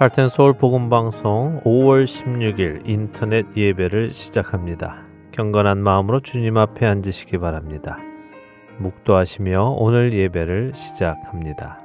[0.00, 5.02] 할텐 서울 복음 방송 5월 16일 인터넷 예배를 시작합니다.
[5.30, 7.98] 경건한 마음으로 주님 앞에 앉으시기 바랍니다.
[8.78, 11.79] 묵도하시며 오늘 예배를 시작합니다.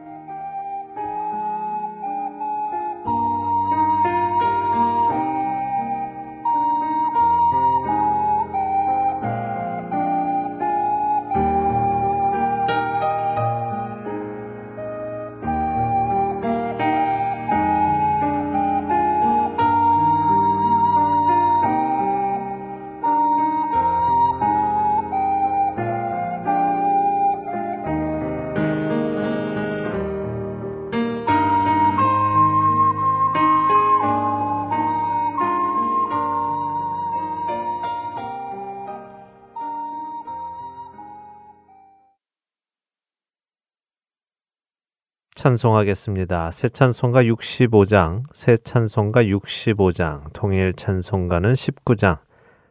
[45.45, 46.50] 찬송하겠습니다.
[46.50, 52.17] 새 찬송가 65장, 새 찬송가 65장, 통일 찬송가는 19장,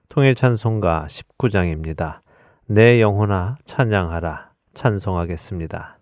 [0.09, 2.23] 통일 찬송가 19장입니다.
[2.67, 5.94] 내 영혼아 찬양하라 찬송하겠습니다.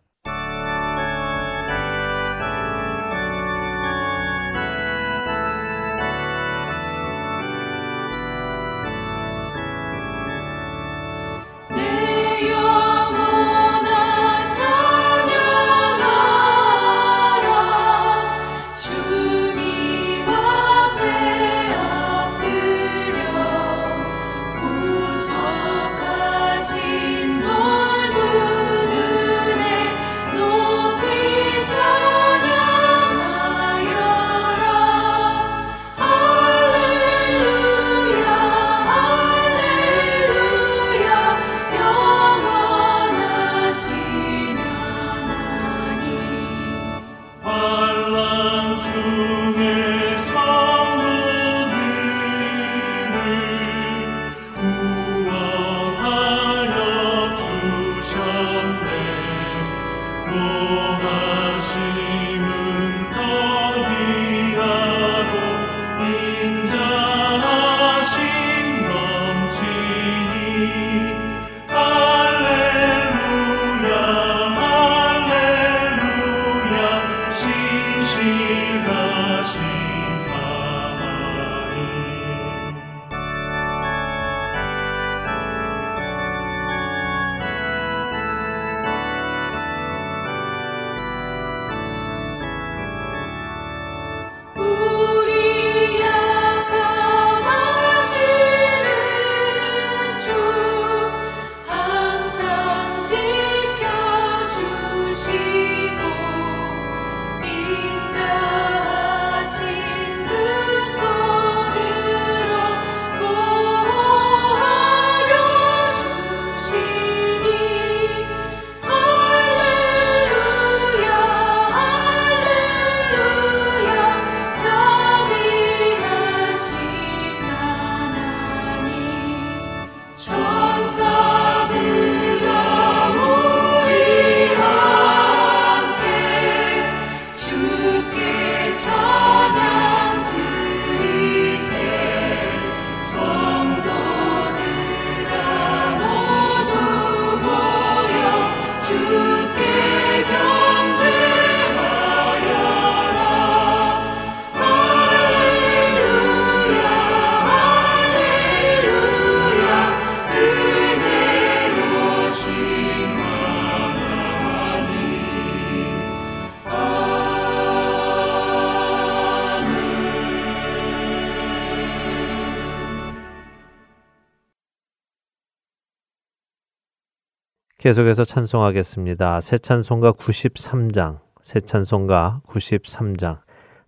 [177.82, 179.40] 계속해서 찬송하겠습니다.
[179.40, 183.40] 새 찬송가 93장, 새 찬송가 93장,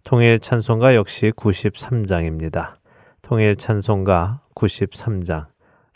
[0.02, 2.74] 통일 찬송가 역시 93장입니다.
[3.22, 5.46] 통일 찬송가 93장,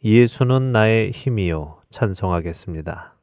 [0.04, 3.17] 예수는 나의 힘이요 찬송하겠습니다.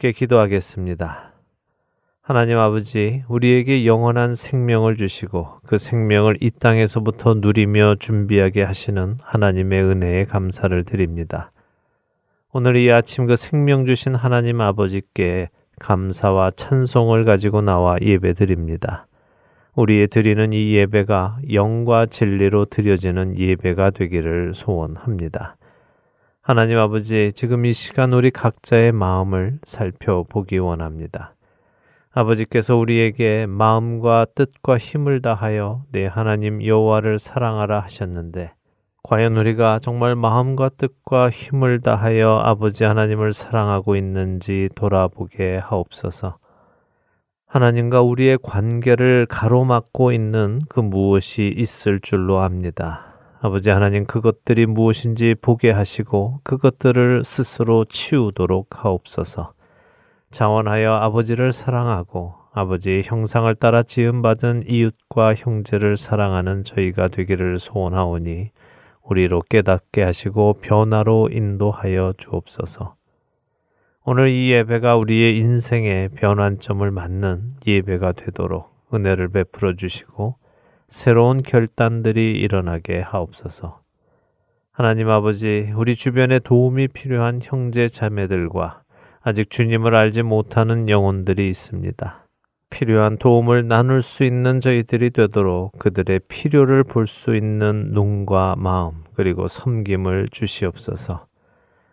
[0.00, 1.34] 함께 기도하겠습니다.
[2.22, 10.24] 하나님 아버지, 우리에게 영원한 생명을 주시고 그 생명을 이 땅에서부터 누리며 준비하게 하시는 하나님의 은혜에
[10.24, 11.52] 감사를 드립니다.
[12.50, 15.50] 오늘 이 아침 그 생명 주신 하나님 아버지께
[15.80, 19.06] 감사와 찬송을 가지고 나와 예배 드립니다.
[19.74, 25.56] 우리의 드리는 이 예배가 영과 진리로 드려지는 예배가 되기를 소원합니다.
[26.50, 31.36] 하나님 아버지, 지금 이 시간 우리 각자의 마음을 살펴보기 원합니다.
[32.10, 38.52] 아버지께서 우리에게 마음과 뜻과 힘을 다하여 내 하나님 여호와를 사랑하라 하셨는데
[39.04, 46.38] 과연 우리가 정말 마음과 뜻과 힘을 다하여 아버지 하나님을 사랑하고 있는지 돌아보게 하옵소서.
[47.46, 53.09] 하나님과 우리의 관계를 가로막고 있는 그 무엇이 있을 줄로 압니다.
[53.42, 59.54] 아버지 하나님 그것들이 무엇인지 보게 하시고 그것들을 스스로 치우도록 하옵소서.
[60.30, 68.50] 자원하여 아버지를 사랑하고 아버지의 형상을 따라 지음받은 이웃과 형제를 사랑하는 저희가 되기를 소원하오니
[69.04, 72.94] 우리로 깨닫게 하시고 변화로 인도하여 주옵소서.
[74.04, 80.39] 오늘 이 예배가 우리의 인생의 변환점을 맞는 예배가 되도록 은혜를 베풀어 주시고
[80.90, 83.80] 새로운 결단들이 일어나게 하옵소서.
[84.72, 88.82] 하나님 아버지, 우리 주변에 도움이 필요한 형제 자매들과
[89.22, 92.26] 아직 주님을 알지 못하는 영혼들이 있습니다.
[92.70, 99.46] 필요한 도움을 나눌 수 있는 저희들이 되도록 그들의 필요를 볼 수 있는 눈과 마음 그리고
[99.46, 101.26] 섬김을 주시옵소서.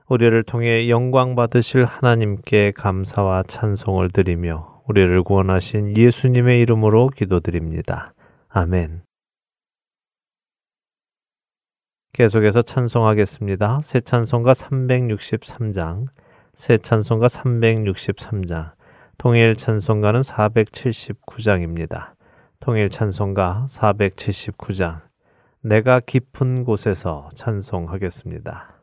[0.09, 8.13] 우리를 통해 영광 받으실 하나님께 감사와 찬송을 드리며 우리를 구원하신 예수님의 이름으로 기도드립니다.
[8.57, 9.03] 아멘.
[12.13, 13.81] 계속해서 찬송하겠습니다.
[13.83, 16.07] 새 찬송가 363장,
[16.55, 18.73] 새 찬송가 363장,
[19.19, 22.15] 통일 찬송가는 479장입니다.
[22.59, 25.03] 통일 찬송가 479장
[25.61, 28.76] 내가 깊은 곳에서 찬송하겠습니다.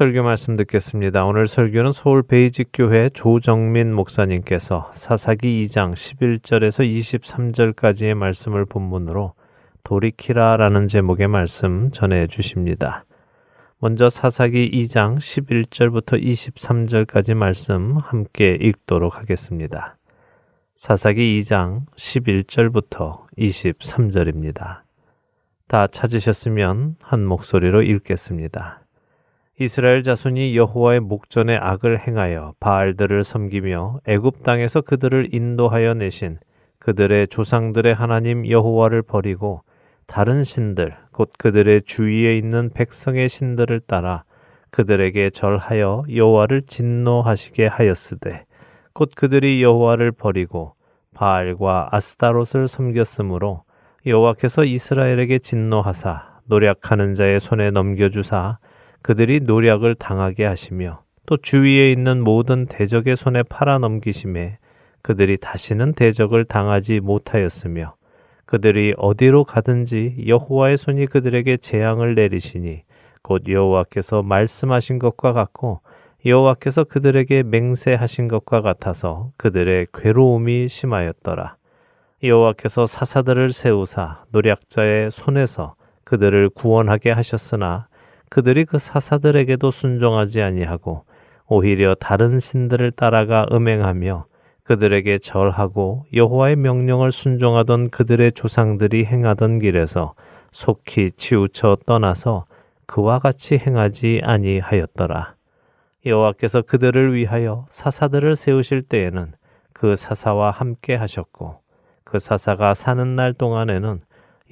[0.00, 1.26] 설교 말씀 듣겠습니다.
[1.26, 9.34] 오늘 설교는 서울 베이직 교회 조정민 목사님께서 사사기 2장 11절에서 23절까지의 말씀을 본문으로
[9.84, 13.04] 돌이키라라는 제목의 말씀 전해 주십니다.
[13.78, 19.98] 먼저 사사기 2장 11절부터 23절까지 말씀 함께 읽도록 하겠습니다.
[20.76, 24.80] 사사기 2장 11절부터 23절입니다.
[25.68, 28.79] 다 찾으셨으면 한 목소리로 읽겠습니다.
[29.62, 36.38] 이스라엘 자손이 여호와의 목전에 악을 행하여 바알들을 섬기며 애굽 땅에서 그들을 인도하여 내신
[36.78, 39.62] 그들의 조상들의 하나님 여호와를 버리고
[40.06, 44.24] 다른 신들 곧 그들의 주위에 있는 백성의 신들을 따라
[44.70, 48.46] 그들에게 절하여 여호와를 진노하시게 하였으되
[48.94, 50.72] 곧 그들이 여호와를 버리고
[51.12, 53.64] 바알과 아스타롯을 섬겼으므로
[54.06, 58.56] 여호와께서 이스라엘에게 진노하사 노력하는 자의 손에 넘겨주사
[59.02, 64.58] 그들이 노력을 당하게 하시며 또 주위에 있는 모든 대적의 손에 팔아 넘기심에
[65.02, 67.94] 그들이 다시는 대적을 당하지 못하였으며
[68.46, 72.82] 그들이 어디로 가든지 여호와의 손이 그들에게 재앙을 내리시니
[73.22, 75.80] 곧 여호와께서 말씀하신 것과 같고
[76.26, 81.56] 여호와께서 그들에게 맹세하신 것과 같아서 그들의 괴로움이 심하였더라.
[82.22, 87.86] 여호와께서 사사들을 세우사 노략자의 손에서 그들을 구원하게 하셨으나
[88.30, 91.04] 그들이 그 사사들에게도 순종하지 아니하고
[91.46, 94.26] 오히려 다른 신들을 따라가 음행하며
[94.62, 100.14] 그들에게 절하고 여호와의 명령을 순종하던 그들의 조상들이 행하던 길에서
[100.52, 102.46] 속히 치우쳐 떠나서
[102.86, 105.34] 그와 같이 행하지 아니하였더라.
[106.06, 109.32] 여호와께서 그들을 위하여 사사들을 세우실 때에는
[109.72, 111.58] 그 사사와 함께 하셨고
[112.04, 114.00] 그 사사가 사는 날 동안에는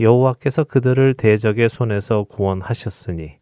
[0.00, 3.38] 여호와께서 그들을 대적의 손에서 구원하셨으니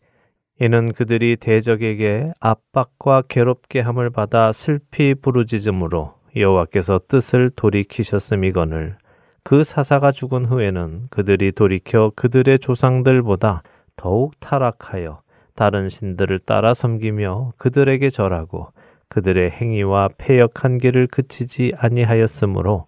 [0.58, 8.96] 이는 그들이 대적에게 압박과 괴롭게 함을 받아 슬피 부르짖음으로 여호와께서 뜻을 돌이키셨음이거늘
[9.42, 13.62] 그 사사가 죽은 후에는 그들이 돌이켜 그들의 조상들보다
[13.96, 15.20] 더욱 타락하여
[15.54, 18.72] 다른 신들을 따라 섬기며 그들에게 절하고
[19.08, 22.86] 그들의 행위와 패역한 길을 그치지 아니하였으므로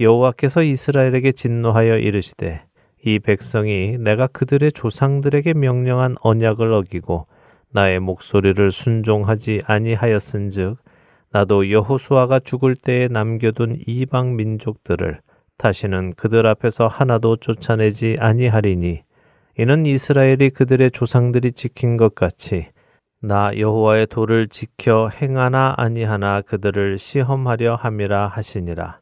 [0.00, 2.62] 여호와께서 이스라엘에게 진노하여 이르시되
[3.04, 7.26] 이 백성이 내가 그들의 조상들에게 명령한 언약을 어기고
[7.72, 10.78] 나의 목소리를 순종하지 아니하였은즉
[11.30, 15.20] 나도 여호수아가 죽을 때에 남겨둔 이방 민족들을
[15.58, 19.02] 다시는 그들 앞에서 하나도 쫓아내지 아니하리니
[19.58, 22.68] 이는 이스라엘이 그들의 조상들이 지킨 것 같이
[23.20, 29.01] 나 여호와의 도를 지켜 행하나 아니하나 그들을 시험하려 함이라 하시니라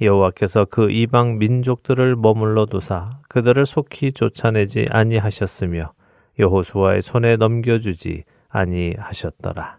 [0.00, 5.92] 여호와께서 그 이방 민족들을 머물러 두사 그들을 속히 쫓아내지 아니하셨으며
[6.38, 9.78] 여호수아의 손에 넘겨주지 아니하셨더라.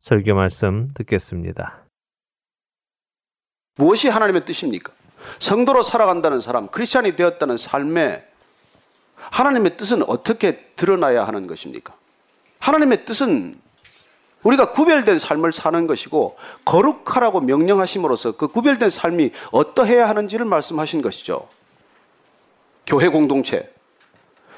[0.00, 1.84] 설교 말씀 듣겠습니다.
[3.76, 4.92] 무엇이 하나님의 뜻입니까?
[5.38, 8.24] 성도로 살아간다는 사람, 크리스찬이 되었다는 삶에
[9.16, 11.94] 하나님의 뜻은 어떻게 드러나야 하는 것입니까?
[12.58, 13.60] 하나님의 뜻은
[14.42, 21.48] 우리가 구별된 삶을 사는 것이고 거룩하라고 명령하심으로써 그 구별된 삶이 어떠해야 하는지를 말씀하신 것이죠.
[22.86, 23.72] 교회 공동체.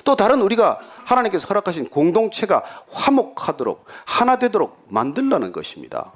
[0.05, 6.13] 또 다른 우리가 하나님께서 허락하신 공동체가 화목하도록 하나 되도록 만들라는 것입니다.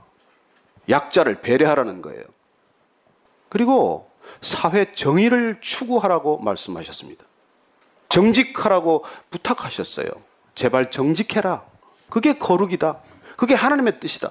[0.88, 2.24] 약자를 배려하라는 거예요.
[3.48, 4.10] 그리고
[4.40, 7.24] 사회 정의를 추구하라고 말씀하셨습니다.
[8.08, 10.08] 정직하라고 부탁하셨어요.
[10.54, 11.62] 제발 정직해라.
[12.10, 12.98] 그게 거룩이다.
[13.36, 14.30] 그게 하나님의 뜻이다.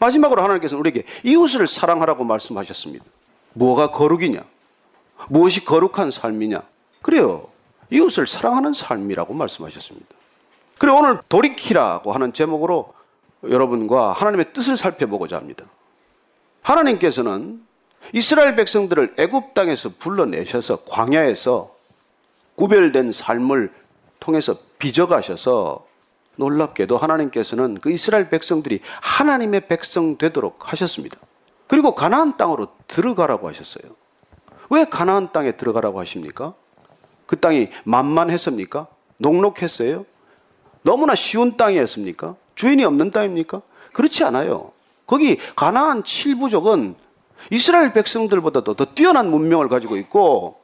[0.00, 3.04] 마지막으로 하나님께서는 우리에게 이웃을 사랑하라고 말씀하셨습니다.
[3.54, 4.44] 뭐가 거룩이냐?
[5.28, 6.62] 무엇이 거룩한 삶이냐?
[7.02, 7.48] 그래요.
[7.90, 10.06] 이웃을 사랑하는 삶이라고 말씀하셨습니다.
[10.78, 12.92] 그래 오늘 돌이키라고 하는 제목으로
[13.44, 15.64] 여러분과 하나님의 뜻을 살펴보고자 합니다.
[16.62, 17.62] 하나님께서는
[18.12, 21.74] 이스라엘 백성들을 애굽 땅에서 불러내셔서 광야에서
[22.56, 23.72] 구별된 삶을
[24.20, 25.86] 통해서 빚어가셔서
[26.36, 31.18] 놀랍게도 하나님께서는 그 이스라엘 백성들이 하나님의 백성 되도록 하셨습니다.
[31.66, 33.84] 그리고 가나안 땅으로 들어가라고 하셨어요.
[34.70, 36.54] 왜 가나안 땅에 들어가라고 하십니까?
[37.26, 38.86] 그 땅이 만만했습니까?
[39.18, 40.04] 녹록했어요?
[40.82, 42.36] 너무나 쉬운 땅이었습니까?
[42.54, 43.62] 주인이 없는 땅입니까?
[43.92, 44.72] 그렇지 않아요.
[45.06, 46.94] 거기 가나안 7부족은
[47.50, 50.60] 이스라엘 백성들보다도 더 뛰어난 문명을 가지고 있고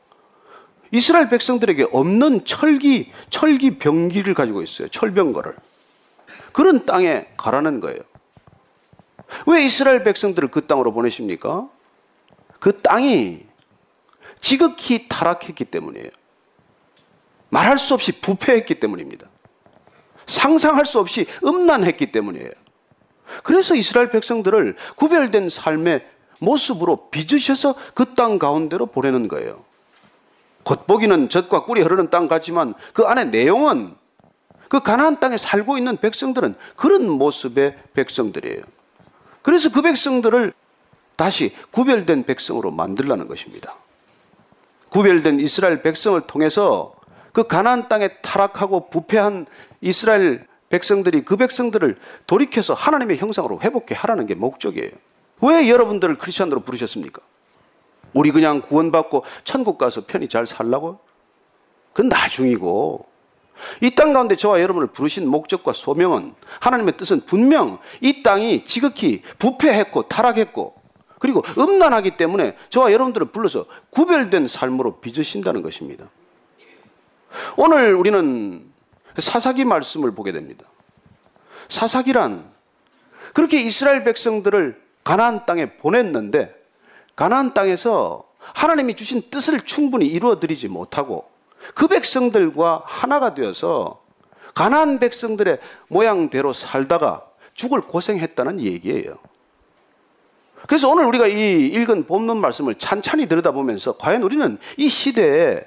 [0.92, 4.88] 이스라엘 백성들에게 없는 철기, 철기 병기를 가지고 있어요.
[4.88, 5.54] 철병거를.
[6.52, 7.98] 그런 땅에 가라는 거예요.
[9.46, 11.68] 왜 이스라엘 백성들을 그 땅으로 보내십니까?
[12.58, 13.46] 그 땅이
[14.40, 16.08] 지극히 타락했기 때문이에요.
[17.50, 19.28] 말할 수 없이 부패했기 때문입니다.
[20.26, 22.50] 상상할 수 없이 음란했기 때문이에요.
[23.44, 26.06] 그래서 이스라엘 백성들을 구별된 삶의
[26.40, 29.64] 모습으로 빚으셔서 그 땅 가운데로 보내는 거예요.
[30.70, 33.94] 겉보기는 젖과 꿀이 흐르는 땅 같지만 그 안에 내용은
[34.68, 38.62] 그 가나안 땅에 살고 있는 백성들은 그런 모습의 백성들이에요.
[39.42, 40.52] 그래서 그 백성들을
[41.16, 43.74] 다시 구별된 백성으로 만들라는 것입니다.
[44.90, 46.94] 구별된 이스라엘 백성을 통해서
[47.32, 49.46] 그 가나안 땅에 타락하고 부패한
[49.80, 51.96] 이스라엘 백성들이 그 백성들을
[52.28, 54.90] 돌이켜서 하나님의 형상으로 회복해 하라는 게 목적이에요.
[55.42, 57.20] 왜 여러분들을 크리스천으로 부르셨습니까?
[58.12, 60.98] 우리 그냥 구원받고 천국 가서 편히 잘 살라고?
[61.92, 63.06] 그건 나중이고
[63.82, 70.08] 이 땅 가운데 저와 여러분을 부르신 목적과 소명은 하나님의 뜻은 분명 이 땅이 지극히 부패했고
[70.08, 70.74] 타락했고
[71.18, 76.08] 그리고 음란하기 때문에 저와 여러분들을 불러서 구별된 삶으로 빚으신다는 것입니다.
[77.56, 78.64] 오늘 우리는
[79.18, 80.64] 사사기 말씀을 보게 됩니다.
[81.68, 82.50] 사사기란
[83.34, 86.54] 그렇게 이스라엘 백성들을 가나안 땅에 보냈는데
[87.20, 91.28] 가나안 땅에서 하나님이 주신 뜻을 충분히 이루어 드리지 못하고
[91.74, 94.00] 그 백성들과 하나가 되어서
[94.54, 99.18] 가나안 백성들의 모양대로 살다가 죽을 고생했다는 얘기예요.
[100.66, 105.66] 그래서 오늘 우리가 이 읽은 본문 말씀을 찬찬히 들여다보면서 과연 우리는 이 시대에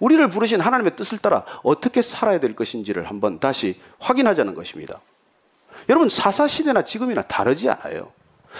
[0.00, 5.00] 우리를 부르신 하나님의 뜻을 따라 어떻게 살아야 될 것인지를 한번 다시 확인하자는 것입니다.
[5.88, 8.12] 여러분 사사 시대나 지금이나 다르지 않아요.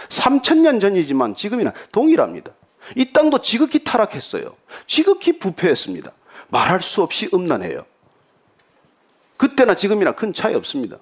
[0.09, 2.53] 3천년 전이지만 지금이나 동일합니다.
[2.96, 4.44] 이 땅도 지극히 타락했어요.
[4.87, 6.11] 지극히 부패했습니다.
[6.48, 7.85] 말할 수 없이 음란해요.
[9.37, 10.98] 그때나 지금이나 큰 차이 없습니다.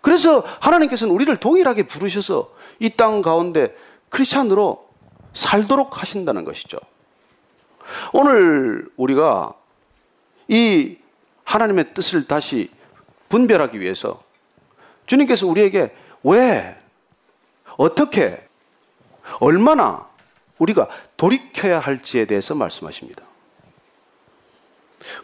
[0.00, 3.74] 그래서 하나님께서는 우리를 동일하게 부르셔서 이 땅 가운데
[4.08, 4.88] 크리스찬으로
[5.32, 6.78] 살도록 하신다는 것이죠.
[8.12, 9.54] 오늘 우리가
[10.48, 10.96] 이
[11.44, 12.70] 하나님의 뜻을 다시
[13.28, 14.22] 분별하기 위해서
[15.06, 16.76] 주님께서 우리에게 왜,
[17.76, 18.42] 어떻게,
[19.40, 20.06] 얼마나
[20.58, 23.22] 우리가 돌이켜야 할지에 대해서 말씀하십니다.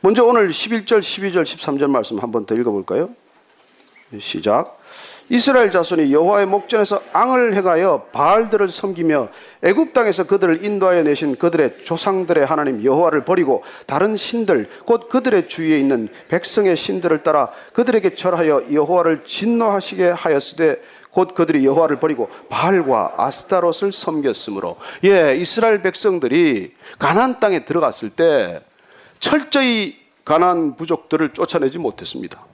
[0.01, 3.11] 먼저 오늘 11절, 12절, 13절 말씀 한번 더 읽어볼까요?
[4.21, 4.79] 시작.
[5.31, 9.29] 이스라엘 자손이 여호와의 목전에서 앙을 행하여 바알들을 섬기며
[9.63, 15.79] 애굽 땅에서 그들을 인도하여 내신 그들의 조상들의 하나님 여호와를 버리고 다른 신들 곧 그들의 주위에
[15.79, 23.93] 있는 백성의 신들을 따라 그들에게 절하여 여호와를 진노하시게 하였으되 곧 그들이 여호와를 버리고 바알과 아스타롯을
[23.93, 28.63] 섬겼으므로 예 이스라엘 백성들이 가나안 땅에 들어갔을 때
[29.21, 32.45] 철저히 가나안 부족들을 쫓아내지 못했습니다.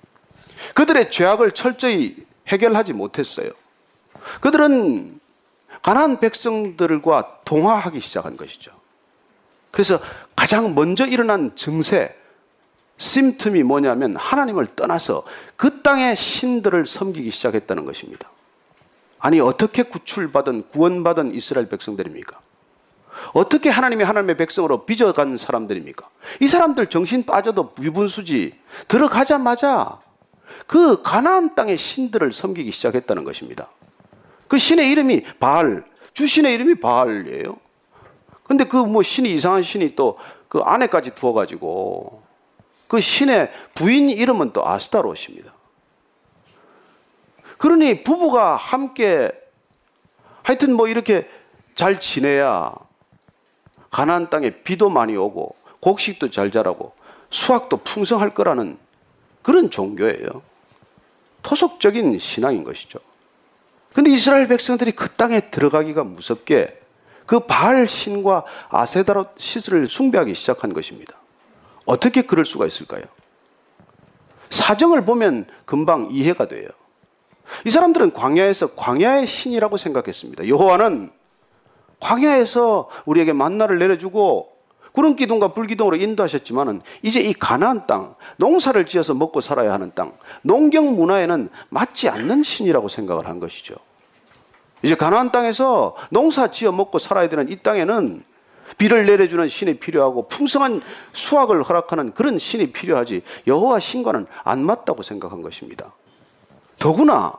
[0.74, 3.48] 그들의 죄악을 철저히 해결하지 못했어요.
[4.40, 5.20] 그들은
[5.82, 8.72] 가난 백성들과 동화하기 시작한 것이죠.
[9.70, 9.98] 그래서
[10.36, 12.14] 가장 먼저 일어난 증세,
[12.96, 15.24] 심틈이 뭐냐면 하나님을 떠나서
[15.56, 18.30] 그 땅의 신들을 섬기기 시작했다는 것입니다.
[19.24, 22.38] 아니, 어떻게 구출받은, 구원받은 이스라엘 백성들입니까?
[23.32, 26.06] 어떻게 하나님이 하나님의 백성으로 빚어간 사람들입니까?
[26.42, 28.52] 이 사람들 정신 빠져도 유분수지.
[28.87, 29.98] 들어가자마자
[30.66, 33.68] 그 가나안 땅의 신들을 섬기기 시작했다는 것입니다.
[34.46, 37.56] 그 신의 이름이 바알, 주신의 이름이 바알이에요.
[38.42, 42.22] 근데 그 뭐 신이 이상한 신이 또그 아내까지 두어가지고
[42.88, 45.53] 그 신의 부인 이름은 또 아스타롯입니다.
[47.64, 49.33] 그러니 부부가 함께
[50.42, 51.27] 하여튼 뭐 이렇게
[51.74, 52.74] 잘 지내야
[53.90, 56.92] 가나안 땅에 비도 많이 오고 곡식도 잘 자라고
[57.31, 58.77] 수확도 풍성할 거라는
[59.40, 60.42] 그런 종교예요.
[61.42, 62.98] 토속적인 신앙인 것이죠.
[63.94, 66.79] 근데 이스라엘 백성들이 그 땅에 들어가기가 무섭게
[67.24, 71.14] 그 바알 신과 아세다롯 시스를 숭배하기 시작한 것입니다.
[71.87, 73.05] 어떻게 그럴 수가 있을까요?
[74.50, 76.68] 사정을 보면 금방 이해가 돼요.
[77.64, 80.48] 이 사람들은 광야에서 광야의 신이라고 생각했습니다.
[80.48, 81.11] 여호와는
[82.00, 84.52] 광야에서 우리에게 만나를 내려주고
[84.92, 90.12] 구름 기둥과 불 기둥으로 인도하셨지만은 이제 이 가나안 땅, 농사를 지어서 먹고 살아야 하는 땅,
[90.42, 93.74] 농경 문화에는 맞지 않는 신이라고 생각을 한 것이죠.
[94.83, 98.22] 이제 가나안 땅에서 농사 지어 먹고 살아야 되는 이 땅에는
[98.78, 100.80] 비를 내려주는 신이 필요하고 풍성한
[101.12, 105.92] 수확을 허락하는 그런 신이 필요하지 여호와 신과는 안 맞다고 생각한 것입니다.
[106.78, 107.32] 더구나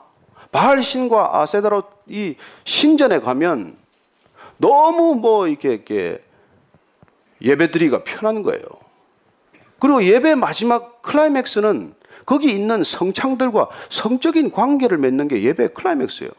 [0.52, 3.76] 바알 신과 아세다로 이 신전에 가면
[4.58, 6.24] 너무 뭐 이렇게, 이렇게
[7.42, 8.64] 예배드리기가 편한 거예요.
[9.80, 11.94] 그리고 예배 마지막 클라이맥스는
[12.26, 16.32] 거기 있는 성창들과 성적인 관계를 맺는 게 예배 클라이맥스예요.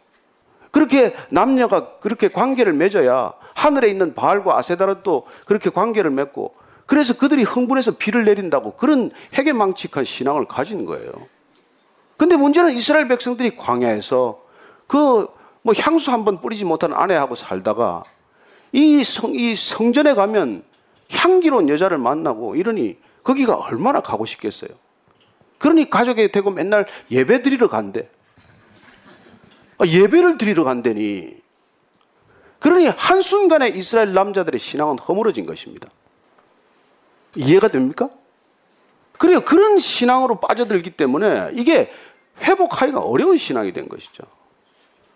[0.70, 6.54] 그렇게 남녀가 그렇게 관계를 맺어야 하늘에 있는 바알과 아세다라도 그렇게 관계를 맺고
[6.86, 11.12] 그래서 그들이 흥분해서 비를 내린다고 그런 해괴망측한 신앙을 가진 거예요.
[12.16, 14.42] 근데 문제는 이스라엘 백성들이 광야에서
[14.86, 18.04] 그 뭐 향수 한 번 뿌리지 못한 아내하고 살다가
[18.70, 20.62] 이, 성, 이 성전에 가면
[21.10, 24.70] 향기로운 여자를 만나고 이러니 거기가 얼마나 가고 싶겠어요.
[25.58, 28.08] 그러니 가족에 대고 맨날 예배 드리러 간대.
[29.78, 31.34] 아, 예배를 드리러 간대니.
[32.60, 35.88] 그러니 한순간에 이스라엘 남자들의 신앙은 허물어진 것입니다.
[37.34, 38.08] 이해가 됩니까?
[39.18, 39.40] 그래요.
[39.40, 41.90] 그런 신앙으로 빠져들기 때문에 이게
[42.40, 44.24] 회복하기가 어려운 신앙이 된 것이죠.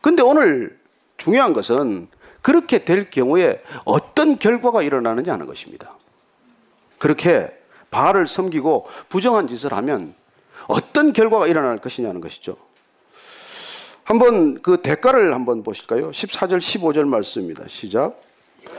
[0.00, 0.78] 근데 오늘
[1.16, 2.08] 중요한 것은
[2.42, 5.94] 그렇게 될 경우에 어떤 결과가 일어나느냐 하는 것입니다.
[6.98, 7.52] 그렇게
[7.90, 10.14] 바알을 섬기고 부정한 짓을 하면
[10.66, 12.56] 어떤 결과가 일어날 것이냐는 것이죠.
[14.04, 16.10] 한번 그 대가를 한번 보실까요?
[16.10, 17.64] 14절 15절 말씀입니다.
[17.68, 18.20] 시작.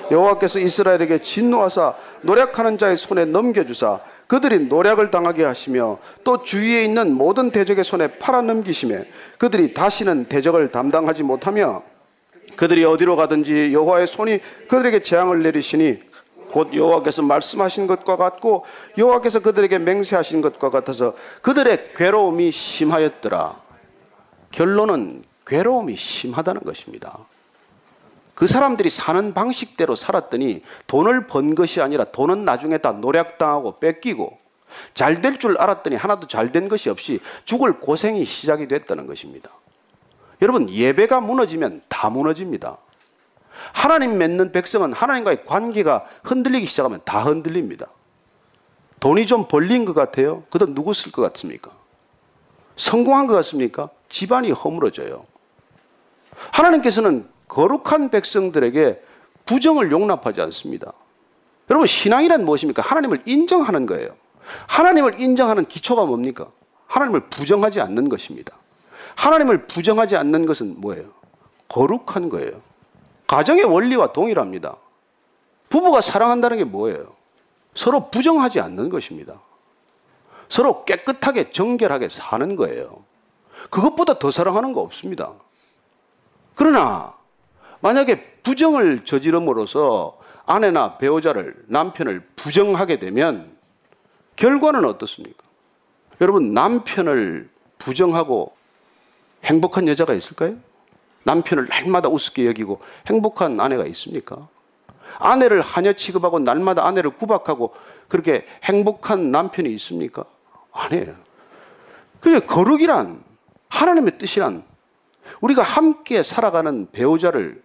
[0.09, 7.51] 여호와께서 이스라엘에게 진노하사 노력하는 자의 손에 넘겨주사 그들이 노력을 당하게 하시며 또 주위에 있는 모든
[7.51, 9.03] 대적의 손에 팔아 넘기심에
[9.37, 11.83] 그들이 다시는 대적을 담당하지 못하며
[12.55, 14.39] 그들이 어디로 가든지 여호와의 손이
[14.69, 15.99] 그들에게 재앙을 내리시니
[16.49, 18.63] 곧 여호와께서 말씀하신 것과 같고
[18.97, 23.61] 여호와께서 그들에게 맹세하신 것과 같아서 그들의 괴로움이 심하였더라.
[24.51, 27.19] 결론은 괴로움이 심하다는 것입니다.
[28.41, 34.35] 그 사람들이 사는 방식대로 살았더니 돈을 번 것이 아니라 돈은 나중에 다 노략당하고 뺏기고
[34.95, 39.51] 잘 될 줄 알았더니 하나도 잘 된 것이 없이 죽을 고생이 시작이 됐다는 것입니다.
[40.41, 42.77] 여러분, 예배가 무너지면 다 무너집니다.
[43.73, 47.89] 하나님 맺는 백성은 하나님과의 관계가 흔들리기 시작하면 다 흔들립니다.
[48.99, 50.41] 돈이 좀 벌린 것 같아요.
[50.49, 51.69] 그돈 누구 쓸 것 같습니까?
[52.75, 53.91] 성공한 것 같습니까?
[54.09, 55.25] 집안이 허물어져요.
[56.53, 59.03] 하나님께서는 거룩한 백성들에게
[59.45, 60.93] 부정을 용납하지 않습니다.
[61.69, 62.81] 여러분, 신앙이란 무엇입니까?
[62.81, 64.15] 하나님을 인정하는 거예요.
[64.67, 66.47] 하나님을 인정하는 기초가 뭡니까?
[66.87, 68.55] 하나님을 부정하지 않는 것입니다.
[69.15, 71.09] 하나님을 부정하지 않는 것은 뭐예요?
[71.67, 72.61] 거룩한 거예요.
[73.27, 74.77] 가정의 원리와 동일합니다.
[75.67, 76.99] 부부가 사랑한다는 게 뭐예요?
[77.75, 79.41] 서로 부정하지 않는 것입니다.
[80.47, 83.03] 서로 깨끗하게 정결하게 사는 거예요.
[83.69, 85.33] 그것보다 더 사랑하는 거 없습니다.
[86.55, 87.20] 그러나
[87.81, 93.55] 만약에 부정을 저지름으로써 아내나 배우자를 남편을 부정하게 되면
[94.35, 95.43] 결과는 어떻습니까?
[96.19, 98.53] 여러분 남편을 부정하고
[99.43, 100.55] 행복한 여자가 있을까요?
[101.23, 104.47] 남편을 날마다 우습게 여기고 행복한 아내가 있습니까?
[105.19, 107.73] 아내를 하녀 취급하고 날마다 아내를 구박하고
[108.07, 110.25] 그렇게 행복한 남편이 있습니까?
[110.71, 111.15] 아니에요.
[112.19, 113.23] 그래 거룩이란
[113.69, 114.63] 하나님의 뜻이란
[115.41, 117.61] 우리가 함께 살아가는 배우자를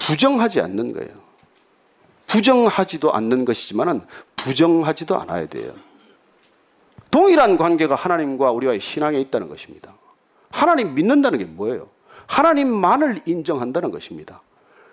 [0.00, 1.10] 부정하지 않는 거예요.
[2.26, 4.02] 부정하지도 않는 것이지만은
[4.36, 5.72] 부정하지도 않아야 돼요.
[7.10, 9.94] 동일한 관계가 하나님과 우리와의 신앙에 있다는 것입니다.
[10.50, 11.88] 하나님 믿는다는 게 뭐예요?
[12.26, 14.42] 하나님만을 인정한다는 것입니다.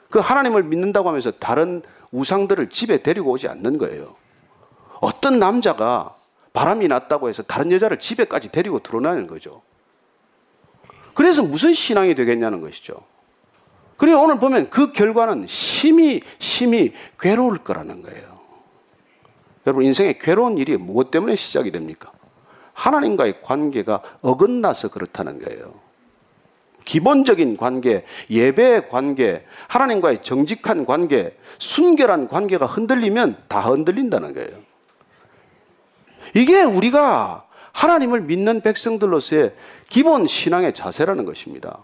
[0.09, 4.15] 그 하나님을 믿는다고 하면서 다른 우상들을 집에 데리고 오지 않는 거예요.
[4.99, 6.15] 어떤 남자가
[6.53, 9.61] 바람이 났다고 해서 다른 여자를 집에까지 데리고 들어오는 거죠.
[11.13, 13.03] 그래서 무슨 신앙이 되겠냐는 것이죠.
[13.97, 18.37] 그리고 오늘 보면 그 결과는 심히, 심히 괴로울 거라는 거예요.
[19.65, 22.11] 여러분, 인생에 괴로운 일이 무엇 때문에 시작이 됩니까?
[22.73, 25.73] 하나님과의 관계가 어긋나서 그렇다는 거예요.
[26.85, 34.59] 기본적인 관계, 예배의 관계, 하나님과의 정직한 관계, 순결한 관계가 흔들리면 다 흔들린다는 거예요.
[36.33, 39.53] 이게 우리가 하나님을 믿는 백성들로서의
[39.89, 41.83] 기본 신앙의 자세라는 것입니다.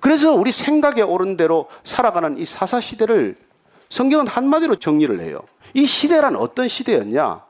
[0.00, 3.36] 그래서 우리 생각에 오른 대로 살아가는 이 사사 시대를
[3.90, 5.40] 성경은 한마디로 정리를 해요.
[5.74, 7.42] 이 시대란 어떤 시대였냐?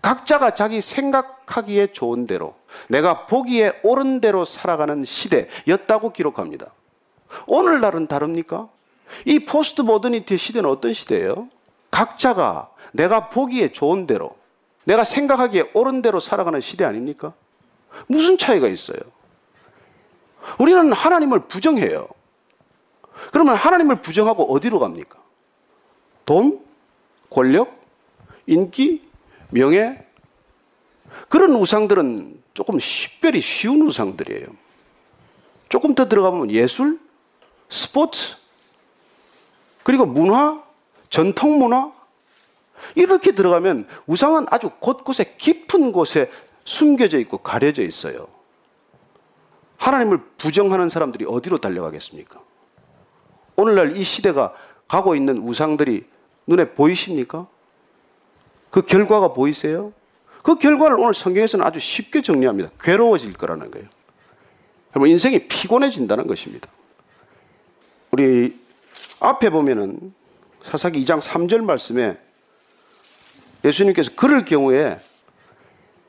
[0.00, 2.54] 각자가 자기 생각하기에 좋은 대로,
[2.88, 6.72] 내가 보기에 옳은 대로 살아가는 시대였다고 기록합니다.
[7.46, 8.68] 오늘날은 다릅니까?
[9.26, 11.48] 이 포스트 모더니티 시대는 어떤 시대예요?
[11.90, 14.36] 각자가 내가 보기에 좋은 대로,
[14.84, 17.34] 내가 생각하기에 옳은 대로 살아가는 시대 아닙니까?
[18.06, 18.98] 무슨 차이가 있어요?
[20.58, 22.08] 우리는 하나님을 부정해요.
[23.32, 25.18] 그러면 하나님을 부정하고 어디로 갑니까?
[26.26, 26.60] 돈?
[27.30, 27.70] 권력?
[28.46, 29.08] 인기?
[29.50, 30.06] 명예?
[31.28, 34.46] 그런 우상들은 조금 식별이 쉬운 우상들이에요.
[35.68, 37.00] 조금 더 들어가면 예술?
[37.70, 38.34] 스포츠?
[39.82, 40.62] 그리고 문화?
[41.08, 41.92] 전통 문화?
[42.94, 46.30] 이렇게 들어가면 우상은 아주 곳곳에 깊은 곳에
[46.64, 48.20] 숨겨져 있고 가려져 있어요.
[49.82, 52.40] 하나님을 부정하는 사람들이 어디로 달려가겠습니까?
[53.56, 54.54] 오늘날 이 시대가
[54.86, 56.04] 가고 있는 우상들이
[56.46, 57.48] 눈에 보이십니까?
[58.70, 59.92] 그 결과가 보이세요?
[60.44, 62.70] 그 결과를 오늘 성경에서는 아주 쉽게 정리합니다.
[62.80, 63.88] 괴로워질 거라는 거예요.
[64.94, 66.68] 여러분, 인생이 피곤해진다는 것입니다.
[68.12, 68.56] 우리
[69.18, 70.14] 앞에 보면은
[70.64, 72.18] 사사기 2장 3절 말씀에
[73.64, 75.00] 예수님께서 그럴 경우에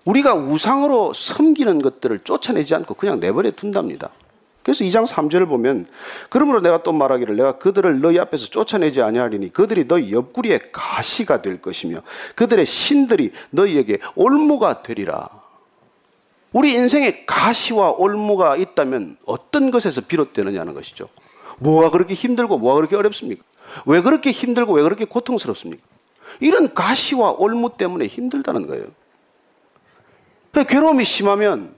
[0.05, 4.09] 우리가 우상으로 섬기는 것들을 쫓아내지 않고 그냥 내버려 둔답니다.
[4.63, 5.87] 그래서 2장 3절을 보면
[6.29, 11.61] 그러므로 내가 또 말하기를 내가 그들을 너희 앞에서 쫓아내지 아니하리니 그들이 너희 옆구리에 가시가 될
[11.61, 12.01] 것이며
[12.35, 15.29] 그들의 신들이 너희에게 올무가 되리라.
[16.53, 21.09] 우리 인생에 가시와 올무가 있다면 어떤 것에서 비롯되느냐는 것이죠.
[21.59, 23.43] 뭐가 그렇게 힘들고 뭐가 그렇게 어렵습니까?
[23.85, 25.83] 왜 그렇게 힘들고 왜 그렇게 고통스럽습니까?
[26.39, 28.85] 이런 가시와 올무 때문에 힘들다는 거예요.
[30.61, 31.73] 괴로움이 심하면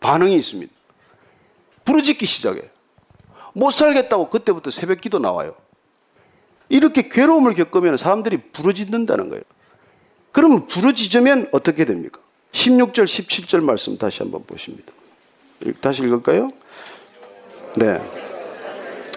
[0.00, 0.72] 반응이 있습니다.
[1.84, 2.62] 부르짖기 시작해.
[3.52, 5.54] 못 살겠다고 그때부터 새벽 기도 나와요.
[6.68, 9.44] 이렇게 괴로움을 겪으면 사람들이 부르짖는다는 거예요.
[10.32, 12.18] 그러면 부르짖으면 어떻게 됩니까?
[12.52, 14.92] 16절, 17절 말씀 다시 한번 보십니다.
[15.80, 16.48] 다시 읽을까요?
[17.76, 18.00] 네.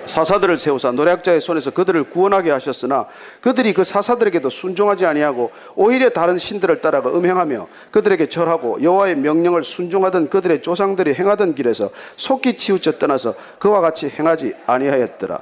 [0.07, 3.07] 사사들을 세우사 노략자의 손에서 그들을 구원하게 하셨으나
[3.41, 10.29] 그들이 그 사사들에게도 순종하지 아니하고 오히려 다른 신들을 따라가 음행하며 그들에게 절하고 여호와의 명령을 순종하던
[10.29, 15.41] 그들의 조상들이 행하던 길에서 속기 치우쳐 떠나서 그와 같이 행하지 아니하였더라.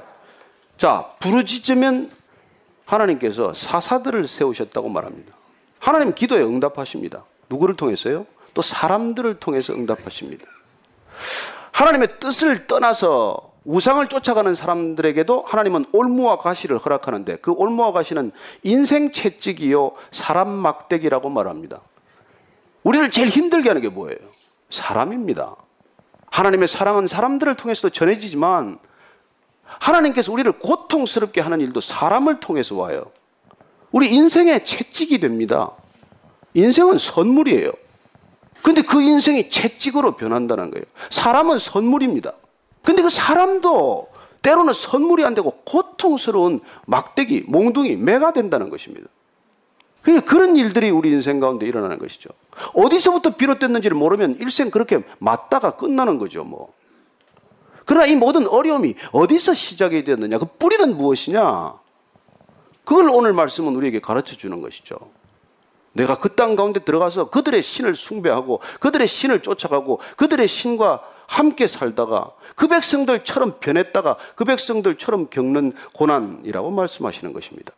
[0.78, 2.10] 자, 부르짖으면
[2.84, 5.32] 하나님께서 사사들을 세우셨다고 말합니다.
[5.80, 7.24] 하나님 기도에 응답하십니다.
[7.48, 8.26] 누구를 통해서요?
[8.54, 10.44] 또 사람들을 통해서 응답하십니다.
[11.72, 18.30] 하나님의 뜻을 떠나서 우상을 쫓아가는 사람들에게도 하나님은 올무와 가시를 허락하는데 그 올무와 가시는
[18.62, 21.80] 인생 채찍이요 사람 막대기라고 말합니다.
[22.84, 24.18] 우리를 제일 힘들게 하는 게 뭐예요?
[24.70, 25.56] 사람입니다.
[26.30, 28.78] 하나님의 사랑은 사람들을 통해서도 전해지지만
[29.64, 33.02] 하나님께서 우리를 고통스럽게 하는 일도 사람을 통해서 와요.
[33.90, 35.72] 우리 인생의 채찍이 됩니다.
[36.54, 37.70] 인생은 선물이에요.
[38.62, 40.82] 근데 그 인생이 채찍으로 변한다는 거예요.
[41.10, 42.32] 사람은 선물입니다.
[42.86, 44.06] 근데 그 사람도
[44.42, 49.08] 때로는 선물이 안 되고 고통스러운 막대기, 몽둥이, 매가 된다는 것입니다.
[50.24, 52.30] 그런 일들이 우리 인생 가운데 일어나는 것이죠.
[52.74, 56.72] 어디서부터 비롯됐는지를 모르면 일생 그렇게 맞다가 끝나는 거죠, 뭐.
[57.84, 60.38] 그러나 이 모든 어려움이 어디서 시작이 되었느냐?
[60.38, 61.74] 그 뿌리는 무엇이냐?
[62.84, 64.96] 그걸 오늘 말씀은 우리에게 가르쳐 주는 것이죠.
[65.92, 72.32] 내가 그 땅 가운데 들어가서 그들의 신을 숭배하고 그들의 신을 쫓아가고 그들의 신과 함께 살다가
[72.54, 77.72] 그 백성들처럼 변했다가 그 백성들처럼 겪는 고난이라고 말씀하시는 것입니다.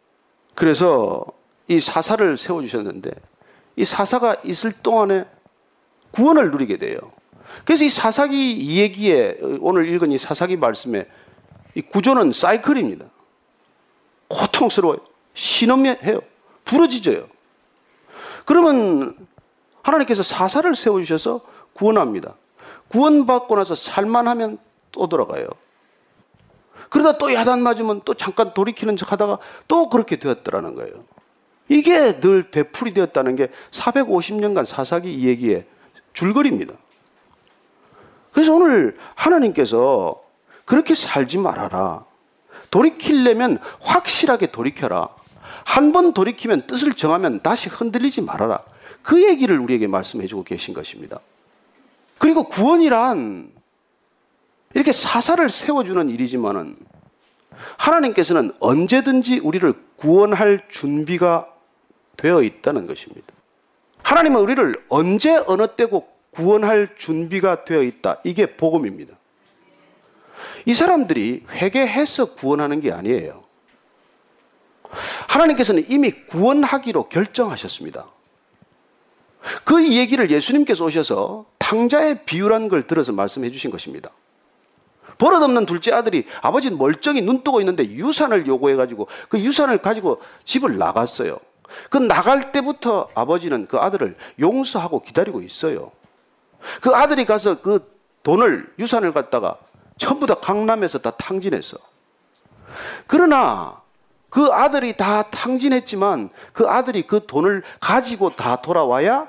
[0.54, 1.24] 그래서
[1.66, 3.10] 이 사사를 세워주셨는데
[3.76, 5.24] 이 사사가 있을 동안에
[6.10, 6.98] 구원을 누리게 돼요.
[7.64, 11.06] 그래서 이 사사기 이 얘기에 오늘 읽은 이 사사기 말씀에
[11.74, 13.06] 이 구조는 사이클입니다.
[14.28, 14.98] 고통스러워요.
[15.34, 16.20] 신음해요.
[16.64, 17.28] 부러지져요.
[18.44, 19.14] 그러면
[19.82, 21.40] 하나님께서 사사를 세워주셔서
[21.72, 22.34] 구원합니다.
[22.88, 24.58] 구원받고 나서 살만하면
[24.92, 25.48] 또 돌아가요.
[26.88, 31.04] 그러다 또 야단 맞으면 또 잠깐 돌이키는 척 하다가 또 그렇게 되었더라는 거예요.
[31.68, 35.66] 이게 늘 되풀이 되었다는 게 450년간 사사기 이 얘기의
[36.14, 36.74] 줄거리입니다.
[38.32, 40.22] 그래서 오늘 하나님께서
[40.64, 42.04] 그렇게 살지 말아라.
[42.70, 45.08] 돌이키려면 확실하게 돌이켜라.
[45.64, 48.60] 한 번 돌이키면 뜻을 정하면 다시 흔들리지 말아라.
[49.02, 51.20] 그 얘기를 우리에게 말씀해 주고 계신 것입니다.
[52.18, 53.52] 그리고 구원이란
[54.74, 56.76] 이렇게 사사를 세워주는 일이지만은
[57.76, 61.48] 하나님께서는 언제든지 우리를 구원할 준비가
[62.16, 63.26] 되어 있다는 것입니다.
[64.02, 68.20] 하나님은 우리를 언제 어느 때고 구원할 준비가 되어 있다.
[68.24, 69.16] 이게 복음입니다.
[70.66, 73.44] 이 사람들이 회개해서 구원하는 게 아니에요.
[75.28, 78.06] 하나님께서는 이미 구원하기로 결정하셨습니다.
[79.64, 84.10] 그 얘기를 예수님께서 오셔서 탕자의 비유란 걸 들어서 말씀해 주신 것입니다.
[85.18, 91.38] 버릇없는 둘째 아들이 아버지는 멀쩡히 눈 뜨고 있는데 유산을 요구해가지고 그 유산을 가지고 집을 나갔어요.
[91.90, 95.90] 그 나갈 때부터 아버지는 그 아들을 용서하고 기다리고 있어요.
[96.80, 99.58] 그 아들이 가서 그 돈을, 유산을 갖다가
[99.98, 101.76] 전부 다 강남에서 다 탕진했어.
[103.06, 103.80] 그러나
[104.30, 109.28] 그 아들이 다 탕진했지만 그 아들이 그 돈을 가지고 다 돌아와야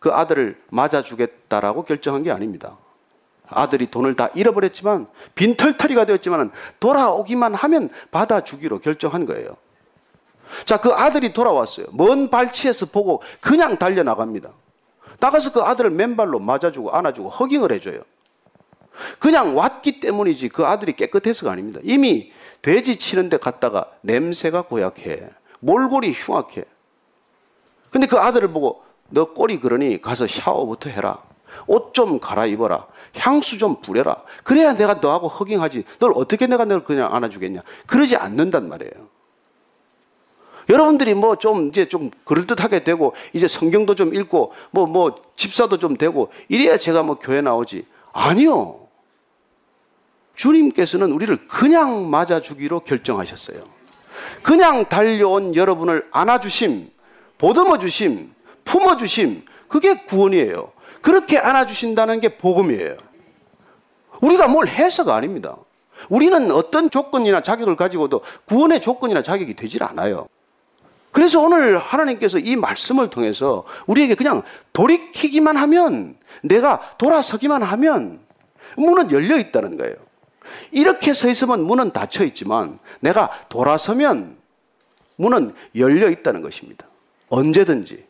[0.00, 2.76] 그 아들을 맞아주겠다라고 결정한 게 아닙니다.
[3.48, 9.56] 아들이 돈을 다 잃어버렸지만 빈털터리가 되었지만 돌아오기만 하면 받아주기로 결정한 거예요.
[10.64, 11.86] 자, 그 아들이 돌아왔어요.
[11.92, 14.50] 먼 발치에서 보고 그냥 달려나갑니다.
[15.20, 18.02] 나가서 그 아들을 맨발로 맞아주고 안아주고 허깅을 해줘요.
[19.18, 21.80] 그냥 왔기 때문이지 그 아들이 깨끗해서가 아닙니다.
[21.82, 22.32] 이미
[22.62, 25.28] 돼지 치는데 갔다가 냄새가 고약해.
[25.60, 26.64] 몰골이 흉악해.
[27.90, 31.18] 근데 그 아들을 보고 너 꼬리 그러니 가서 샤워부터 해라.
[31.66, 32.86] 옷 좀 갈아입어라.
[33.16, 34.22] 향수 좀 부려라.
[34.44, 35.84] 그래야 내가 너하고 허깅하지.
[35.98, 37.62] 널 어떻게 내가 널 그냥 안아주겠냐.
[37.86, 39.08] 그러지 않는단 말이에요.
[40.68, 45.96] 여러분들이 뭐 좀 이제 좀 그럴듯하게 되고 이제 성경도 좀 읽고 뭐 뭐 집사도 좀
[45.96, 47.86] 되고 이래야 제가 뭐 교회 나오지.
[48.12, 48.86] 아니요.
[50.36, 53.62] 주님께서는 우리를 그냥 맞아주기로 결정하셨어요.
[54.42, 56.90] 그냥 달려온 여러분을 안아주심,
[57.38, 58.32] 보듬어주심,
[58.64, 60.72] 품어주심, 그게 구원이에요.
[61.00, 62.96] 그렇게 안아주신다는 게 복음이에요.
[64.20, 65.56] 우리가 뭘 해서가 아닙니다.
[66.08, 70.26] 우리는 어떤 조건이나 자격을 가지고도 구원의 조건이나 자격이 되질 않아요.
[71.12, 74.42] 그래서 오늘 하나님께서 이 말씀을 통해서 우리에게 그냥
[74.72, 78.20] 돌이키기만 하면 내가 돌아서기만 하면
[78.76, 79.96] 문은 열려 있다는 거예요.
[80.70, 84.36] 이렇게 서 있으면 문은 닫혀 있지만 내가 돌아서면
[85.16, 86.86] 문은 열려 있다는 것입니다.
[87.28, 88.09] 언제든지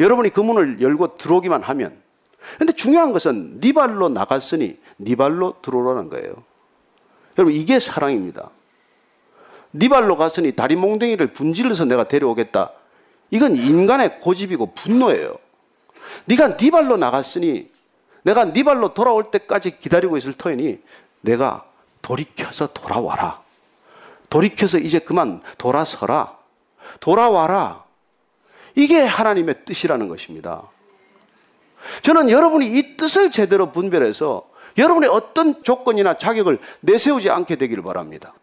[0.00, 2.00] 여러분이 그 문을 열고 들어오기만 하면
[2.58, 6.42] 근데 중요한 것은 네 발로 나갔으니 네 발로 들어오라는 거예요.
[7.38, 8.50] 여러분 이게 사랑입니다.
[9.72, 12.72] 네 발로 갔으니 다리 몽댕이를 분질러서 내가 데려오겠다.
[13.30, 15.34] 이건 인간의 고집이고 분노예요.
[16.24, 17.70] 네가 네 발로 나갔으니
[18.22, 20.80] 내가 네 발로 돌아올 때까지 기다리고 있을 터이니
[21.20, 21.64] 내가
[22.02, 23.42] 돌이켜서 돌아와라.
[24.28, 26.36] 돌이켜서 이제 그만 돌아서라.
[27.00, 27.84] 돌아와라.
[28.74, 30.62] 이게 하나님의 뜻이라는 것입니다.
[32.02, 34.48] 저는 여러분이 이 뜻을 제대로 분별해서
[34.78, 38.34] 여러분의 어떤 조건이나 자격을 내세우지 않게 되기를 바랍니다.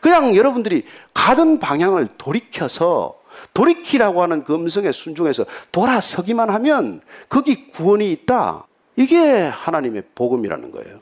[0.00, 0.84] 그냥 여러분들이
[1.14, 3.18] 가던 방향을 돌이켜서
[3.54, 8.66] 돌이키라고 하는 그 음성에 순종해서 돌아서기만 하면 거기 구원이 있다.
[8.96, 11.00] 이게 하나님의 복음이라는 거예요.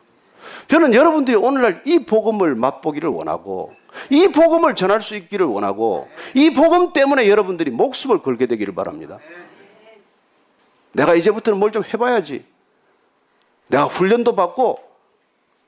[0.69, 3.73] 저는 여러분들이 오늘날 이 복음을 맛보기를 원하고
[4.11, 9.19] 이 복음을 전할 수 있기를 원하고 이 복음 때문에 여러분들이 목숨을 걸게 되기를 바랍니다.
[10.93, 12.45] 내가 이제부터는 뭘 좀 해봐야지.
[13.69, 14.79] 내가 훈련도 받고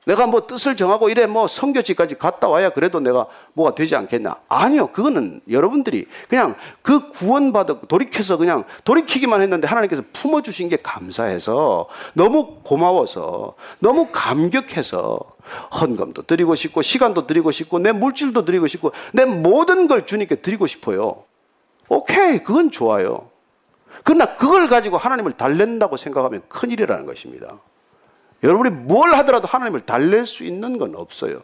[0.07, 4.37] 내가 뭐 뜻을 정하고 이래 뭐 성교지까지 갔다 와야 그래도 내가 뭐가 되지 않겠나?
[4.49, 4.89] 아니요.
[4.89, 12.61] 그거는 여러분들이 그냥 그 구원받아 돌이켜서 그냥 돌이키기만 했는데 하나님께서 품어 주신 게 감사해서 너무
[12.63, 15.21] 고마워서 너무 감격해서
[15.81, 20.67] 헌금도 드리고 싶고 시간도 드리고 싶고 내 물질도 드리고 싶고 내 모든 걸 주님께 드리고
[20.67, 21.25] 싶어요.
[21.89, 22.43] 오케이.
[22.43, 23.29] 그건 좋아요.
[24.03, 27.59] 그러나 그걸 가지고 하나님을 달랜다고 생각하면 큰일이라는 것입니다.
[28.45, 31.37] 여러분이 뭘 하더라도 하나님을 달랠 수 있는 건 없어요.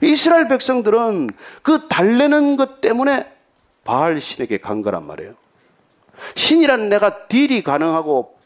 [0.00, 1.30] 이스라엘 백성들은
[1.62, 3.30] 그 달래는 것 때문에
[3.84, 5.34] 바알 신에게 간 거란 말이에요.
[6.34, 8.38] 신이란 내가 딜이 가능하고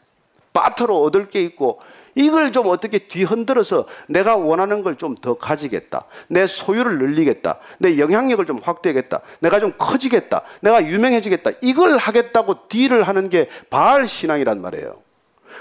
[0.53, 1.79] 빠트로 얻을 게 있고
[2.15, 6.05] 이걸 좀 어떻게 뒤흔들어서 내가 원하는 걸 좀 더 가지겠다.
[6.27, 7.57] 내 소유를 늘리겠다.
[7.79, 9.21] 내 영향력을 좀 확대하겠다.
[9.39, 10.43] 내가 좀 커지겠다.
[10.61, 11.51] 내가 유명해지겠다.
[11.61, 15.01] 이걸 하겠다고 딜을 하는 게 바알 신앙이란 말이에요.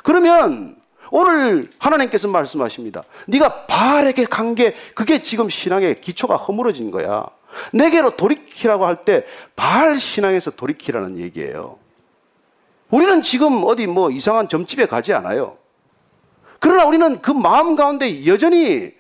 [0.05, 0.77] 그러면
[1.15, 3.05] 오늘 하나님께서 말씀하십니다.
[3.29, 7.27] 네가 바알에게 간 게 그게 지금 신앙의 기초가 허물어진 거야.
[7.75, 11.77] 내게로 돌이키라고 할 때 바알 신앙에서 돌이키라는 얘기예요.
[12.91, 15.59] 우리는 지금 어디 뭐 이상한 점집에 가지 않아요.
[16.59, 18.93] 그러나 우리는 그 마음 가운데 여전히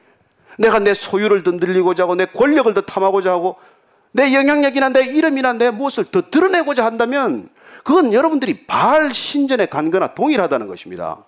[0.58, 3.56] 내가 내 소유를 더 늘리고자 하고 내 권력을 더 탐하고자 하고
[4.10, 7.48] 내 영향력이나 내 이름이나 내 무엇을 더 드러내고자 한다면
[7.84, 11.24] 그건 여러분들이 바알 신전에 간 거나 동일하다는 것입니다.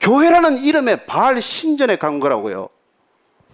[0.00, 2.68] 교회라는 이름에 바알 신전에 간 거라고요.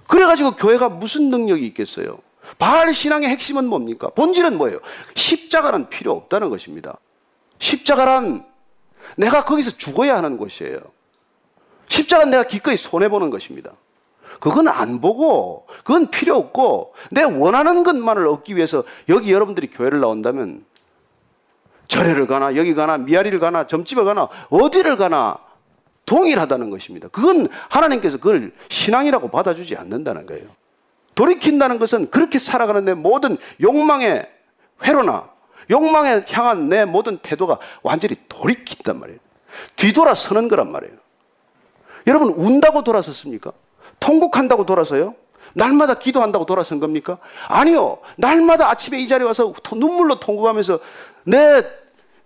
[0.06, 2.18] 그래가지고 교회가 무슨 능력이 있겠어요?
[2.58, 4.08] 바알 신앙의 핵심은 뭡니까?
[4.08, 4.80] 본질은 뭐예요?
[5.14, 6.98] 십자가는 필요 없다는 것입니다.
[7.58, 8.44] 십자가란
[9.16, 10.80] 내가 거기서 죽어야 하는 곳이에요.
[11.88, 13.72] 십자가는 내가 기꺼이 손해보는 것입니다.
[14.40, 20.64] 그건 안 보고, 그건 필요 없고, 내 원하는 것만을 얻기 위해서 여기 여러분들이 교회를 나온다면
[21.88, 25.38] 절에를 가나, 여기 가나, 미아리를 가나, 점집에 가나, 어디를 가나,
[26.06, 27.08] 동일하다는 것입니다.
[27.08, 30.48] 그건 하나님께서 그걸 신앙이라고 받아주지 않는다는 거예요.
[31.14, 34.28] 돌이킨다는 것은 그렇게 살아가는 내 모든 욕망의
[34.82, 35.30] 회로나
[35.70, 39.18] 욕망에 향한 내 모든 태도가 완전히 돌이킨단 말이에요.
[39.76, 40.94] 뒤돌아서는 거란 말이에요.
[42.06, 43.52] 여러분, 운다고 돌아섰습니까?
[44.00, 45.14] 통곡한다고 돌아서요?
[45.54, 47.18] 날마다 기도한다고 돌아선 겁니까?
[47.48, 47.98] 아니요.
[48.18, 50.80] 날마다 아침에 이 자리에 와서 눈물로 통곡하면서
[51.24, 51.62] 내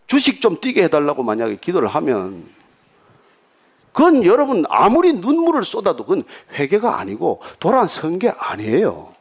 [0.06, 2.44] 주식 좀 뛰게 해달라고 만약에 기도를 하면
[3.92, 6.24] 그건 여러분 아무리 눈물을 쏟아도 그건
[6.54, 9.12] 회개가 아니고 돌아선 게 아니에요.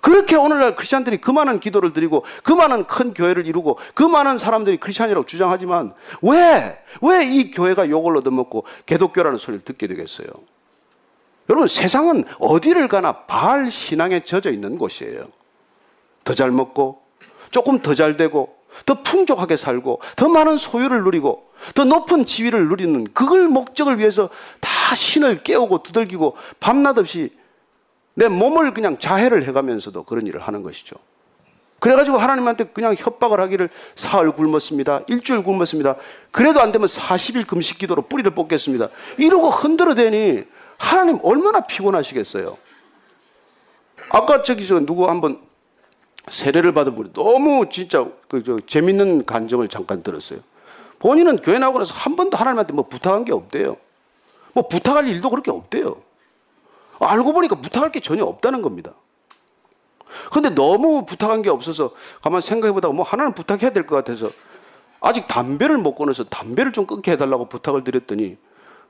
[0.00, 4.78] 그렇게 오늘날 크리스천들이 그 많은 기도를 드리고 그 많은 큰 교회를 이루고 그 많은 사람들이
[4.78, 5.92] 크리스천이라고 주장하지만
[6.22, 6.78] 왜?
[7.02, 10.28] 왜 이 교회가 욕을 얻어먹고 개독교라는 소리를 듣게 되겠어요?
[11.50, 15.26] 여러분 세상은 어디를 가나 바알 신앙에 젖어 있는 곳이에요.
[16.24, 17.02] 더 잘 먹고
[17.50, 18.54] 조금 더 잘 되고
[18.86, 24.94] 더 풍족하게 살고 더 많은 소유를 누리고 더 높은 지위를 누리는 그걸 목적을 위해서 다
[24.94, 27.36] 신을 깨우고 두들기고 밤낮 없이
[28.14, 30.96] 내 몸을 그냥 자해를 해가면서도 그런 일을 하는 것이죠.
[31.78, 35.02] 그래가지고 하나님한테 그냥 협박을 하기를 사흘 굶었습니다.
[35.06, 35.94] 일주일 굶었습니다.
[36.32, 38.88] 그래도 안 되면 40일 금식 기도로 뿌리를 뽑겠습니다.
[39.16, 40.44] 이러고 흔들어대니
[40.76, 42.56] 하나님 얼마나 피곤하시겠어요.
[44.10, 45.40] 아까 저기 저 누구 한번
[46.30, 50.40] 세례를 받은 분이 너무 진짜 그 저 재밌는 간정을 잠깐 들었어요.
[50.98, 53.76] 본인은 교회 나오고 나서 한 번도 하나님한테 뭐 부탁한 게 없대요.
[54.52, 55.96] 뭐 부탁할 일도 그렇게 없대요.
[57.00, 58.92] 알고 보니까 부탁할 게 전혀 없다는 겁니다.
[60.32, 64.30] 근데 너무 부탁한 게 없어서 가만 생각해 보다가 뭐 하나는 부탁해야 될 것 같아서
[65.00, 68.36] 아직 담배를 못 끊어서 담배를 좀 끊게 해달라고 부탁을 드렸더니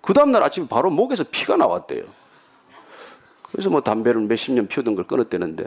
[0.01, 2.05] 그 다음날 아침에 바로 목에서 피가 나왔대요.
[3.51, 5.67] 그래서 뭐 담배를 몇십 년 피우던 걸 끊었대는데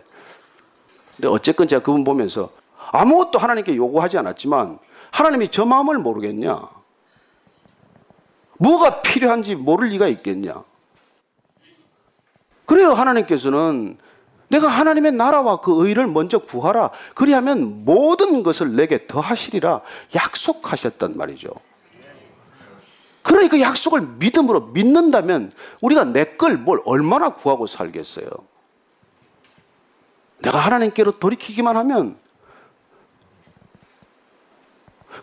[1.16, 2.50] 근데 어쨌건 제가 그분 보면서
[2.92, 4.80] 아무것도 하나님께 요구하지 않았지만
[5.12, 6.62] 하나님이 저 마음을 모르겠냐?
[8.58, 10.64] 뭐가 필요한지 모를 리가 있겠냐?
[12.66, 12.94] 그래요.
[12.94, 13.98] 하나님께서는
[14.48, 16.92] 내가 하나님의 나라와 그 의를 먼저 구하라.
[17.16, 19.82] 그리하면 모든 것을 내게 더하시리라
[20.16, 21.50] 약속하셨단 말이죠.
[23.24, 25.52] 그러니까 약속을 믿음으로 믿는다면
[25.82, 28.30] 우리가 내 걸 뭘 얼마나 구하고 살겠어요.
[30.42, 32.18] 내가 하나님께로 돌이키기만 하면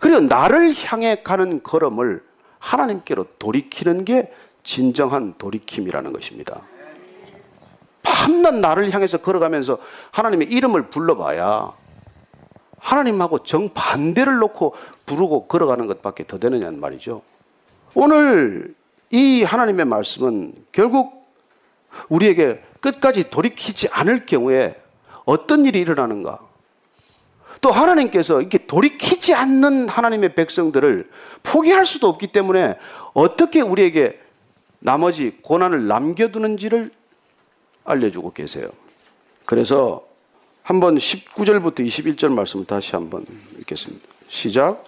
[0.00, 2.24] 그리고 나를 향해 가는 걸음을
[2.58, 6.60] 하나님께로 돌이키는 게 진정한 돌이킴이라는 것입니다.
[8.02, 9.78] 밤낮 나를 향해서 걸어가면서
[10.12, 11.72] 하나님의 이름을 불러봐야
[12.78, 14.74] 하나님하고 정반대를 놓고
[15.06, 17.22] 부르고 걸어가는 것밖에 더 되느냐는 말이죠.
[17.94, 18.74] 오늘
[19.10, 21.26] 이 하나님의 말씀은 결국
[22.08, 24.80] 우리에게 끝까지 돌이키지 않을 경우에
[25.28, 26.38] 어떤 일이 일어나는가?
[27.60, 31.10] 또 하나님께서 이렇게 돌이키지 않는 하나님의 백성들을
[31.42, 32.78] 포기할 수도 없기 때문에
[33.12, 34.18] 어떻게 우리에게
[34.78, 36.90] 나머지 고난을 남겨두는지를
[37.84, 38.68] 알려주고 계세요.
[39.44, 40.06] 그래서
[40.62, 43.26] 한번 19절부터 21절 말씀을 다시 한번
[43.58, 44.06] 읽겠습니다.
[44.28, 44.82] 시작.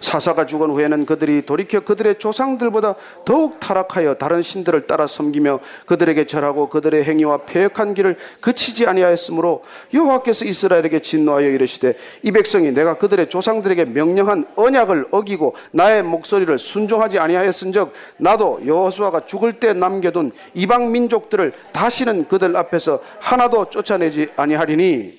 [0.00, 2.94] 사사가 죽은 후에는 그들이 돌이켜 그들의 조상들보다
[3.24, 9.62] 더욱 타락하여 다른 신들을 따라 섬기며 그들에게 절하고 그들의 행위와 폐역한 길을 그치지 아니하였으므로
[9.92, 17.18] 여호와께서 이스라엘에게 진노하여 이르시되 이 백성이 내가 그들의 조상들에게 명령한 언약을 어기고 나의 목소리를 순종하지
[17.18, 25.18] 아니하였은즉 나도 여호수아가 죽을 때 남겨둔 이방 민족들을 다시는 그들 앞에서 하나도 쫓아내지 아니하리니.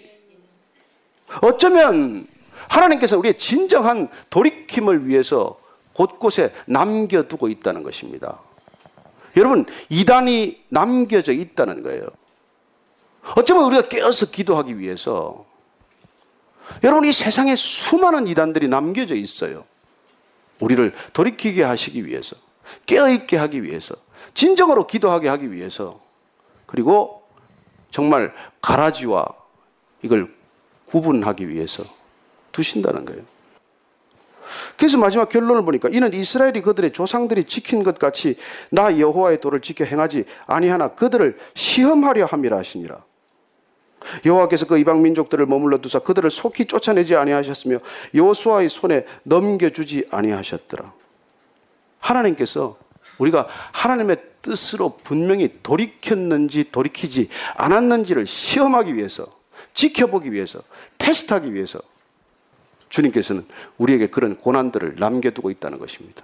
[1.41, 2.28] 어쩌면
[2.70, 5.59] 하나님께서 우리의 진정한 돌이킴을 위해서
[5.93, 8.39] 곳곳에 남겨두고 있다는 것입니다.
[9.38, 12.07] 여러분, 이단이 남겨져 있다는 거예요.
[13.36, 15.45] 어쩌면 우리가 깨어서 기도하기 위해서
[16.84, 19.66] 여러분, 이 세상에 수많은 이단들이 남겨져 있어요.
[20.59, 22.36] 우리를 돌이키게 하시기 위해서,
[22.86, 23.95] 깨어있게 하기 위해서,
[24.34, 25.99] 진정으로 기도하게 하기 위해서,
[26.66, 27.24] 그리고
[27.89, 29.26] 정말 가라지와
[30.01, 30.34] 이걸
[30.88, 31.84] 구분하기 위해서
[32.52, 33.22] 두신다는 거예요.
[34.78, 38.36] 그래서 마지막 결론을 보니까 이는 이스라엘이 그들의 조상들이 지킨 것 같이
[38.70, 43.04] 나 여호와의 도를 지켜 행하지 아니하나 그들을 시험하려 함이라 하시니라.
[44.26, 47.80] 여호와께서 그 이방 민족들을 머물러 두사 그들을 속히 쫓아내지 아니하셨으며
[48.16, 50.91] 여호수아의 손에 넘겨주지 아니하셨더라.
[51.99, 52.78] 하나님께서
[53.20, 59.24] 우리가 하나님의 뜻으로 분명히 돌이켰는지 돌이키지 않았는지를 시험하기 위해서
[59.76, 60.60] 지켜보기 위해서
[60.97, 61.80] 테스트하기 위해서
[62.92, 63.46] 주님께서는
[63.78, 66.24] 우리에게 그런 고난들을 남겨두고 있다는 것입니다.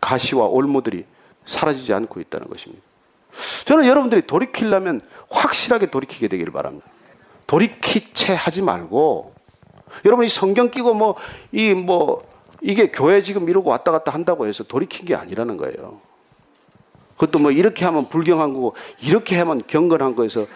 [0.00, 1.04] 가시와 올무들이
[1.46, 2.82] 사라지지 않고 있다는 것입니다.
[3.64, 6.86] 저는 여러분들이 돌이키려면 확실하게 돌이키게 되기를 바랍니다.
[7.46, 9.34] 돌이키채 하지 말고
[10.04, 11.16] 여러분이 성경 끼고 뭐
[11.52, 12.28] 이뭐
[12.62, 16.00] 이게 교회 지금 이러고 왔다 갔다 한다고 해서 돌이킨 게 아니라는 거예요.
[17.14, 20.46] 그것도 뭐 이렇게 하면 불경한 거고 이렇게 하면 경건한 거에서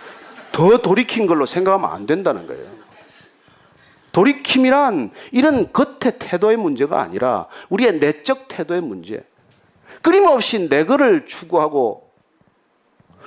[0.52, 2.73] 더 돌이킨 걸로 생각하면 안 된다는 거예요.
[4.14, 9.26] 돌이킴이란 이런 겉의 태도의 문제가 아니라 우리의 내적 태도의 문제.
[10.02, 12.08] 끊임없이 내 거를 추구하고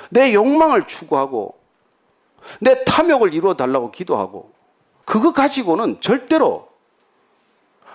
[0.10, 1.60] 내 욕망을 추구하고
[2.62, 4.52] 내 탐욕을 이루어 달라고 기도하고
[5.04, 6.70] 그거 가지고는 절대로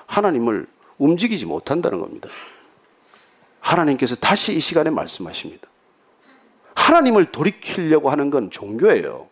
[0.07, 0.66] 하나님을
[0.99, 2.28] 움직이지 못한다는 겁니다.
[3.61, 5.66] 하나님께서 다시 이 시간에 말씀하십니다.
[6.74, 9.28] 하나님을 돌이키려고 하는 건 종교예요.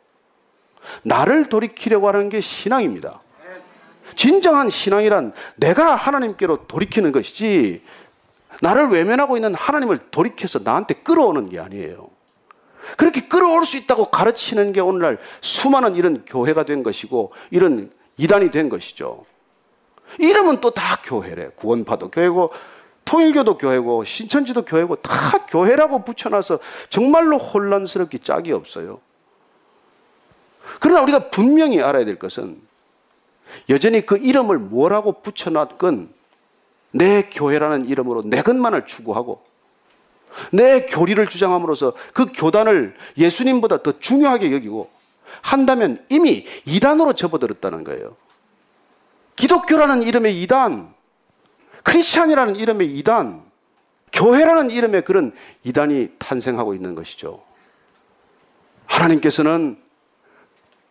[1.02, 3.20] 나를 돌이키려고 하는 게 신앙입니다.
[4.16, 7.82] 진정한 신앙이란 내가 하나님께로 돌이키는 것이지
[8.61, 12.11] 나를 외면하고 있는 하나님을 돌이켜서 나한테 끌어오는 게 아니에요.
[12.96, 18.68] 그렇게 끌어올 수 있다고 가르치는 게 오늘날 수많은 이런 교회가 된 것이고 이런 이단이 된
[18.68, 19.24] 것이죠.
[20.18, 21.50] 이름은 또 다 교회래.
[21.56, 22.48] 구원파도 교회고
[23.04, 26.58] 통일교도 교회고 신천지도 교회고 다 교회라고 붙여놔서
[26.90, 29.00] 정말로 혼란스럽기 짝이 없어요.
[30.80, 32.61] 그러나 우리가 분명히 알아야 될 것은
[33.68, 36.12] 여전히 그 이름을 뭐라고 붙여놨건
[36.92, 39.42] 내 교회라는 이름으로 내 것만을 추구하고
[40.53, 44.90] 내 교리를 주장함으로써 그 교단을 예수님보다 더 중요하게 여기고
[45.42, 48.16] 한다면 이미 이단으로 접어들었다는 거예요.
[49.36, 50.92] 기독교라는 이름의 이단,
[51.82, 53.42] 크리스찬이라는 이름의 이단,
[54.12, 55.32] 교회라는 이름의 그런
[55.62, 57.42] 이단이 탄생하고 있는 것이죠.
[58.86, 59.80] 하나님께서는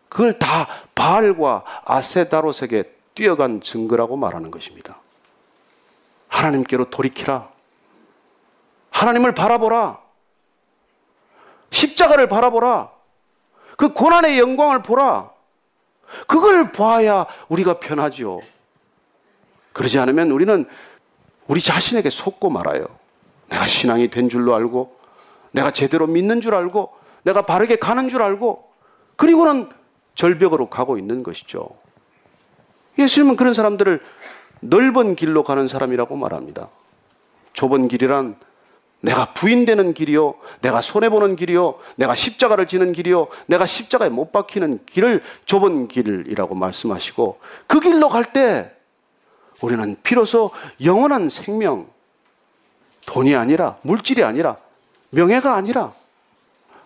[0.09, 4.97] 그걸 다 바알과 아세다롯에게 뛰어간 증거라고 말하는 것입니다.
[6.27, 7.49] 하나님께로 돌이키라.
[8.91, 9.99] 하나님을 바라보라.
[11.71, 12.91] 십자가를 바라보라.
[13.77, 15.31] 그 고난의 영광을 보라.
[16.27, 18.41] 그걸 봐야 우리가 편하지요.
[19.73, 20.67] 그러지 않으면 우리는
[21.47, 22.81] 우리 자신에게 속고 말아요.
[23.47, 24.97] 내가 신앙이 된 줄로 알고,
[25.51, 26.93] 내가 제대로 믿는 줄 알고,
[27.23, 28.69] 내가 바르게 가는 줄 알고,
[29.15, 29.69] 그리고는
[30.19, 31.69] 절벽으로 가고 있는 것이죠.
[32.97, 34.01] 예수님은 그런 사람들을
[34.59, 36.67] 넓은 길로 가는 사람이라고 말합니다.
[37.53, 38.35] 좁은 길이란
[38.99, 45.23] 내가 부인되는 길이요, 내가 손해보는 길이요, 내가 십자가를 지는 길이요, 내가 십자가에 못 박히는 길을
[45.45, 48.75] 좁은 길이라고 말씀하시고 그 길로 갈 때
[49.61, 50.51] 우리는 비로소
[50.83, 51.89] 영원한 생명,
[53.05, 54.57] 돈이 아니라 물질이 아니라
[55.11, 55.93] 명예가 아니라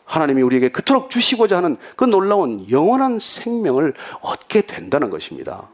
[0.05, 5.69] 하나님이 우리에게 그토록 주시고자 하는 그 놀라운 영원한 생명을 얻게 된다는 것입니다.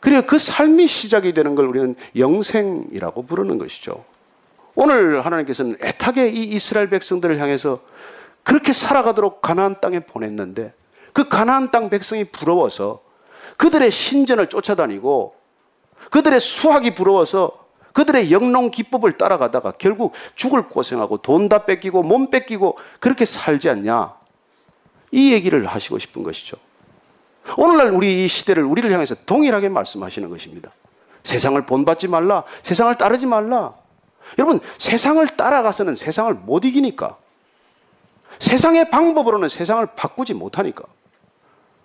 [0.00, 4.04] 그리고 그 삶이 시작이 되는 걸 우리는 영생이라고 부르는 것이죠.
[4.74, 7.80] 오늘 하나님께서는 애타게 이 이스라엘 백성들을 향해서
[8.42, 10.74] 그렇게 살아가도록 가나안 땅에 보냈는데
[11.12, 13.02] 그 가나안 땅 백성이 부러워서
[13.56, 15.34] 그들의 신전을 쫓아다니고
[16.10, 17.63] 그들의 수학이 부러워서
[17.94, 24.12] 그들의 영농 기법을 따라가다가 결국 죽을 고생하고 돈 다 뺏기고 몸 뺏기고 그렇게 살지 않냐.
[25.12, 26.56] 이 얘기를 하시고 싶은 것이죠.
[27.56, 30.70] 오늘날 우리 이 시대를 우리를 향해서 동일하게 말씀하시는 것입니다.
[31.22, 32.42] 세상을 본받지 말라.
[32.62, 33.74] 세상을 따르지 말라.
[34.38, 37.16] 여러분, 세상을 따라가서는 세상을 못 이기니까.
[38.40, 40.84] 세상의 방법으로는 세상을 바꾸지 못하니까.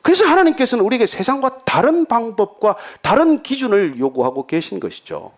[0.02, 5.34] 그래서 하나님께서는 우리에게 세상과 다른 방법과 다른 기준을 요구하고 계신 것이죠.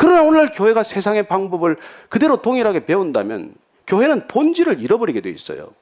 [0.00, 1.76] 그러나 오늘날 교회가 세상의 방법을
[2.08, 3.52] 그대로 동일하게 배운다면
[3.86, 5.74] 교회는 본질을 잃어버리게 돼 있어요.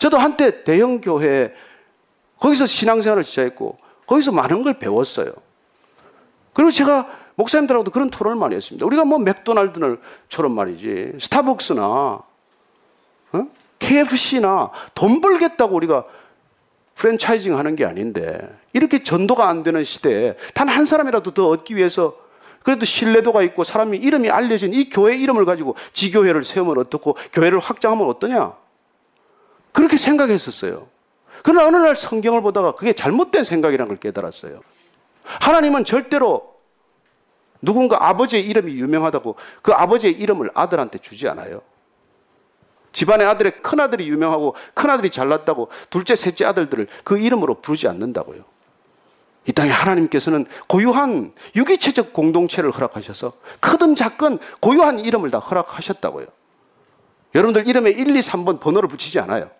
[0.00, 1.54] 저도 한때 대형 교회
[2.40, 5.30] 거기서 신앙생활을 시작했고 거기서 많은 걸 배웠어요.
[6.54, 8.84] 그리고 제가 목사님들하고도 그런 토론을 많이 했습니다.
[8.84, 13.46] 우리가 뭐 맥도날드처럼 말이지 스타벅스나 어?
[13.78, 16.04] KFC나 돈 벌겠다고 우리가
[16.96, 18.40] 프랜차이징 하는 게 아닌데
[18.72, 22.25] 이렇게 전도가 안 되는 시대에 단 한 사람이라도 더 얻기 위해서
[22.66, 28.08] 그래도 신뢰도가 있고 사람이 이름이 알려진 이 교회 이름을 가지고 지교회를 세우면 어떻고 교회를 확장하면
[28.08, 28.56] 어떠냐?
[29.70, 30.88] 그렇게 생각했었어요.
[31.44, 34.62] 그러나 어느 날 성경을 보다가 그게 잘못된 생각이라는 걸 깨달았어요.
[35.22, 36.56] 하나님은 절대로
[37.62, 41.62] 누군가 아버지의 이름이 유명하다고 그 아버지의 이름을 아들한테 주지 않아요.
[42.90, 48.55] 집안의 아들의 큰아들이 유명하고 큰아들이 잘났다고 둘째, 셋째 아들들을 그 이름으로 부르지 않는다고요.
[49.46, 56.26] 이 땅에 하나님께서는 고유한 유기체적 공동체를 허락하셔서 크든 작건 고유한 이름을 다 허락하셨다고요.
[57.34, 59.50] 여러분들 이름에 1, 2, 3번 번호를 붙이지 않아요.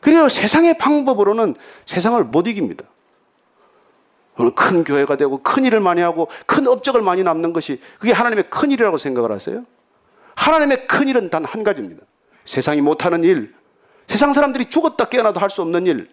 [0.00, 0.28] 그래요.
[0.28, 1.54] 세상의 방법으로는
[1.86, 2.84] 세상을 못 이깁니다.
[4.56, 8.70] 큰 교회가 되고 큰 일을 많이 하고 큰 업적을 많이 남는 것이 그게 하나님의 큰
[8.70, 9.66] 일이라고 생각을 하세요?
[10.34, 12.02] 하나님의 큰 일은 단 한 가지입니다.
[12.46, 13.54] 세상이 못하는 일,
[14.08, 16.08] 세상 사람들이 죽었다 깨어나도 할 수 없는 일,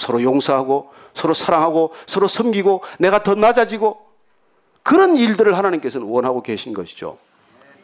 [0.00, 4.00] 서로 용서하고 서로 사랑하고 서로 섬기고 내가 더 낮아지고
[4.82, 7.18] 그런 일들을 하나님께서는 원하고 계신 것이죠.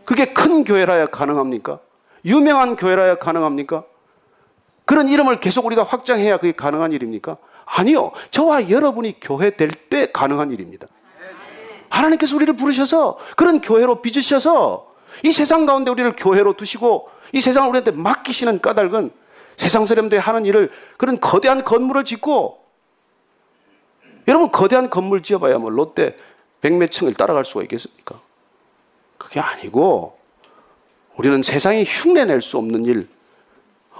[0.04, 1.78] 그게 큰 교회라야 가능합니까?
[2.24, 3.84] 유명한 교회라야 가능합니까?
[4.86, 7.36] 그런 이름을 계속 우리가 확장해야 그게 가능한 일입니까?
[7.66, 8.12] 아니요.
[8.30, 10.86] 저와 여러분이 교회 될 때 가능한 일입니다.
[11.90, 14.86] 하나님께서 우리를 부르셔서 그런 교회로 빚으셔서
[15.22, 19.10] 이 세상 가운데 우리를 교회로 두시고 이 세상을 우리한테 맡기시는 까닭은
[19.56, 22.64] 세상 사람들이 하는 일을 그런 거대한 건물을 짓고
[24.28, 26.16] 여러분 거대한 건물 지어봐야 뭐 롯데
[26.60, 28.20] 백몇 층을 따라갈 수가 있겠습니까?
[29.18, 30.18] 그게 아니고
[31.16, 33.08] 우리는 세상이 흉내낼 수 없는 일,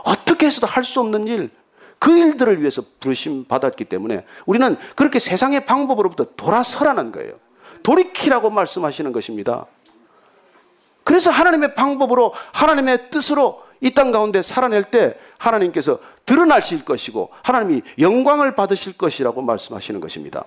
[0.04, 1.50] 어떻게 해서도 할 수 없는 일,
[1.98, 7.34] 그 일들을 위해서 부르심 받았기 때문에 우리는 그렇게 세상의 방법으로부터 돌아서라는 거예요.
[7.82, 9.66] 돌이키라고 말씀하시는 것입니다.
[11.04, 18.54] 그래서 하나님의 방법으로 하나님의 뜻으로 이 땅 가운데 살아낼 때 하나님께서 드러나실 것이고 하나님이 영광을
[18.54, 20.44] 받으실 것이라고 말씀하시는 것입니다.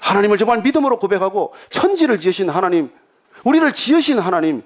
[0.00, 2.90] 하나님을 정말 믿음으로 고백하고 천지를 지으신 하나님,
[3.44, 4.62] 우리를 지으신 하나님,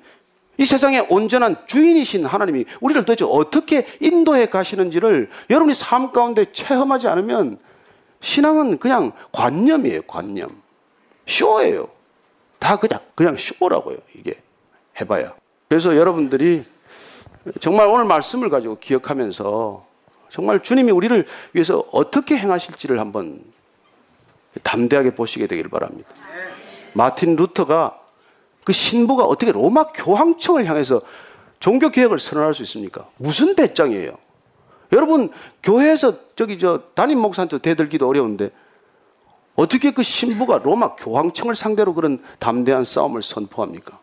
[0.57, 7.59] 이 세상의 온전한 주인이신 하나님이 우리를 도대체 어떻게 인도해 가시는지를 여러분이 삶 가운데 체험하지 않으면
[8.21, 10.63] 신앙은 그냥 관념이에요, 관념.
[11.27, 11.89] 쇼예요.
[12.59, 14.37] 다 그냥, 그냥 쇼라고요, 이게.
[15.01, 15.35] 해봐야.
[15.69, 16.63] 그래서 여러분들이
[17.61, 19.87] 정말 오늘 말씀을 가지고 기억하면서
[20.31, 23.43] 정말 주님이 우리를 위해서 어떻게 행하실지를 한번
[24.63, 26.09] 담대하게 보시게 되길 바랍니다.
[26.93, 28.01] 마틴 루터가
[28.65, 31.03] 그 신부가 어떻게 로마 교황청을 향해서
[31.61, 33.07] 종교 개혁을 선언할 수 있습니까?
[33.17, 34.17] 무슨 배짱이에요?
[34.93, 35.31] 여러분
[35.63, 38.51] 교회에서 저기 저 담임 목사한테 대들기도 어려운데
[39.55, 43.99] 어떻게 그 신부가 로마 교황청을 상대로 그런 담대한 싸움을 선포합니까?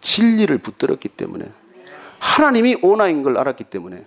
[0.00, 1.46] 진리를 붙들었기 때문에
[2.22, 4.06] 하나님이 오나인 걸 알았기 때문에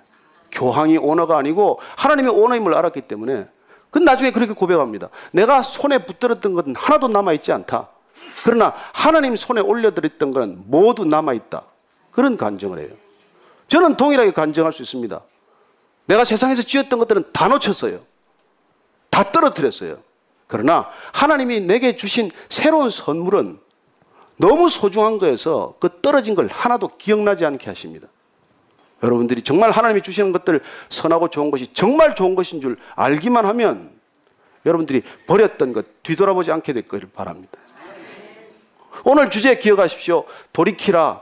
[0.50, 3.46] 교황이 오너가 아니고 하나님이 오너임을 알았기 때문에
[3.92, 5.10] 그 나중에 그렇게 고백합니다.
[5.34, 7.90] 내가 손에 붙들었던 것은 하나도 남아 있지 않다.
[8.46, 11.64] 그러나 하나님 손에 올려드렸던 것은 모두 남아 있다.
[12.12, 12.96] 그런 간증을 해요.
[13.68, 15.20] 저는 동일하게 간증할 수 있습니다.
[16.06, 18.00] 내가 세상에서 지었던 것들은 다 놓쳤어요.
[19.10, 19.98] 다 떨어뜨렸어요.
[20.48, 23.60] 그러나 하나님이 내게 주신 새로운 선물은
[24.38, 28.08] 너무 소중한 거여서 그 떨어진 걸 하나도 기억나지 않게 하십니다.
[29.04, 33.92] 여러분들이 정말 하나님이 주시는 것들 선하고 좋은 것이 정말 좋은 것인 줄 알기만 하면
[34.66, 37.60] 여러분들이 버렸던 것 뒤돌아보지 않게 될 것을 바랍니다.
[39.04, 40.26] 오늘 주제 기억하십시오.
[40.52, 41.22] 돌이키라.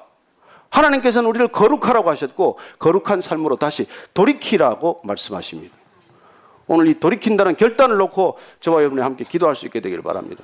[0.70, 5.76] 하나님께서는 우리를 거룩하라고 하셨고 거룩한 삶으로 다시 돌이키라고 말씀하십니다.
[6.66, 10.44] 오늘 이 돌이킨다는 결단을 놓고 저와 여러분이 함께 기도할 수 있게 되기를 바랍니다.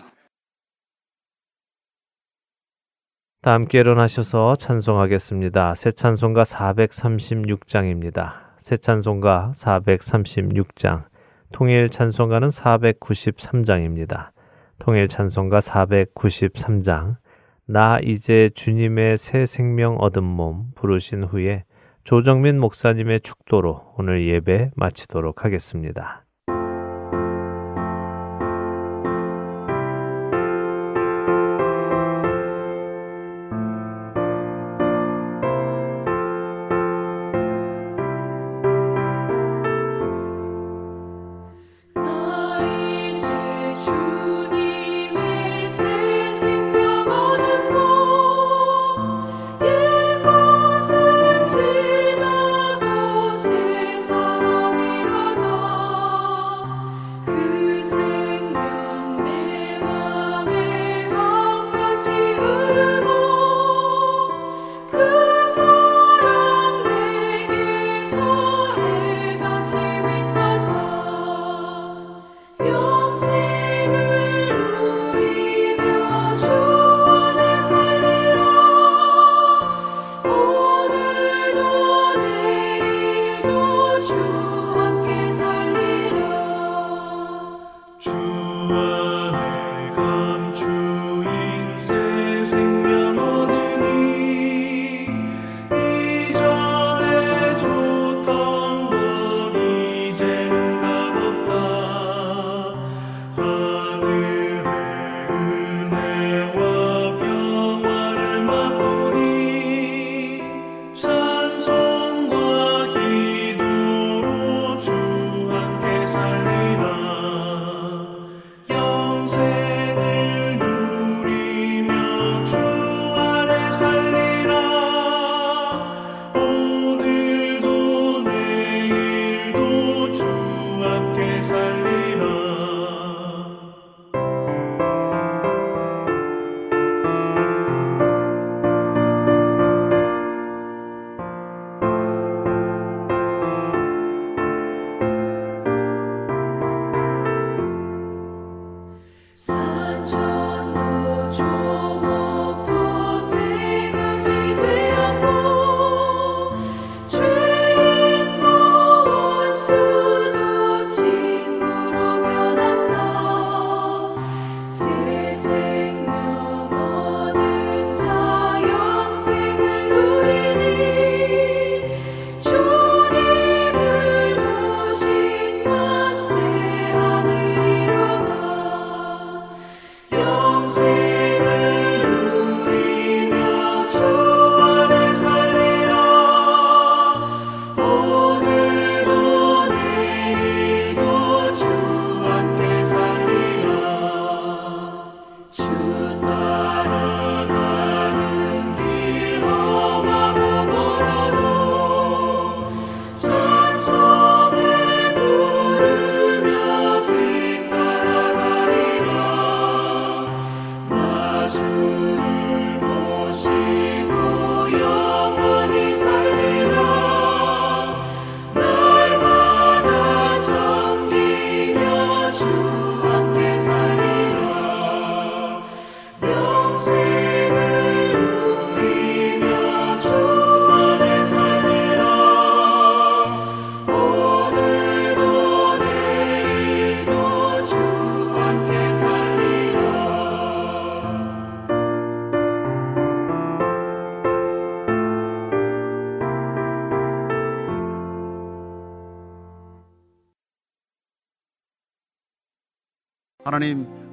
[3.42, 5.74] 다 함께 일어나셔서 찬송하겠습니다.
[5.76, 8.34] 새 찬송가 436장입니다.
[8.58, 11.06] 새 찬송가 436장.
[11.54, 14.32] 통일 찬송가는 493장입니다.
[14.78, 17.16] 통일 찬송가 493장.
[17.66, 21.64] 나 이제 주님의 새 생명 얻은 몸 부르신 후에
[22.04, 26.26] 조정민 목사님의 축도로 오늘 예배 마치도록 하겠습니다.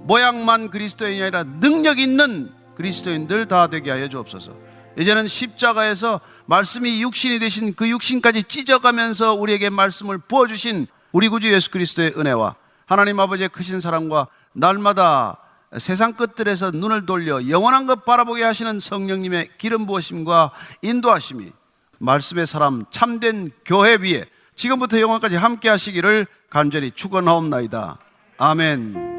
[0.07, 4.53] 모양만 그리스도인이 아니라 능력 있는 그리스도인들 다 되게 하여 주옵소서.
[4.99, 12.15] 이제는 십자가에서 말씀이 육신이 되신 그 육신까지 찢어가면서 우리에게 말씀을 부어주신 우리 구주 예수 그리스도의
[12.17, 12.55] 은혜와
[12.87, 15.39] 하나님 아버지의 크신 사랑과 날마다
[15.79, 20.53] 세상 끝들에서 눈을 돌려 영원한 것 바라보게 하시는 성령님의 기름 부으심과
[20.83, 21.53] 인도하심이
[21.99, 27.99] 말씀의 사람 참된 교회 위에 지금부터 영원까지 함께 하시기를 간절히 축원하옵나이다.
[28.39, 29.16] 아멘.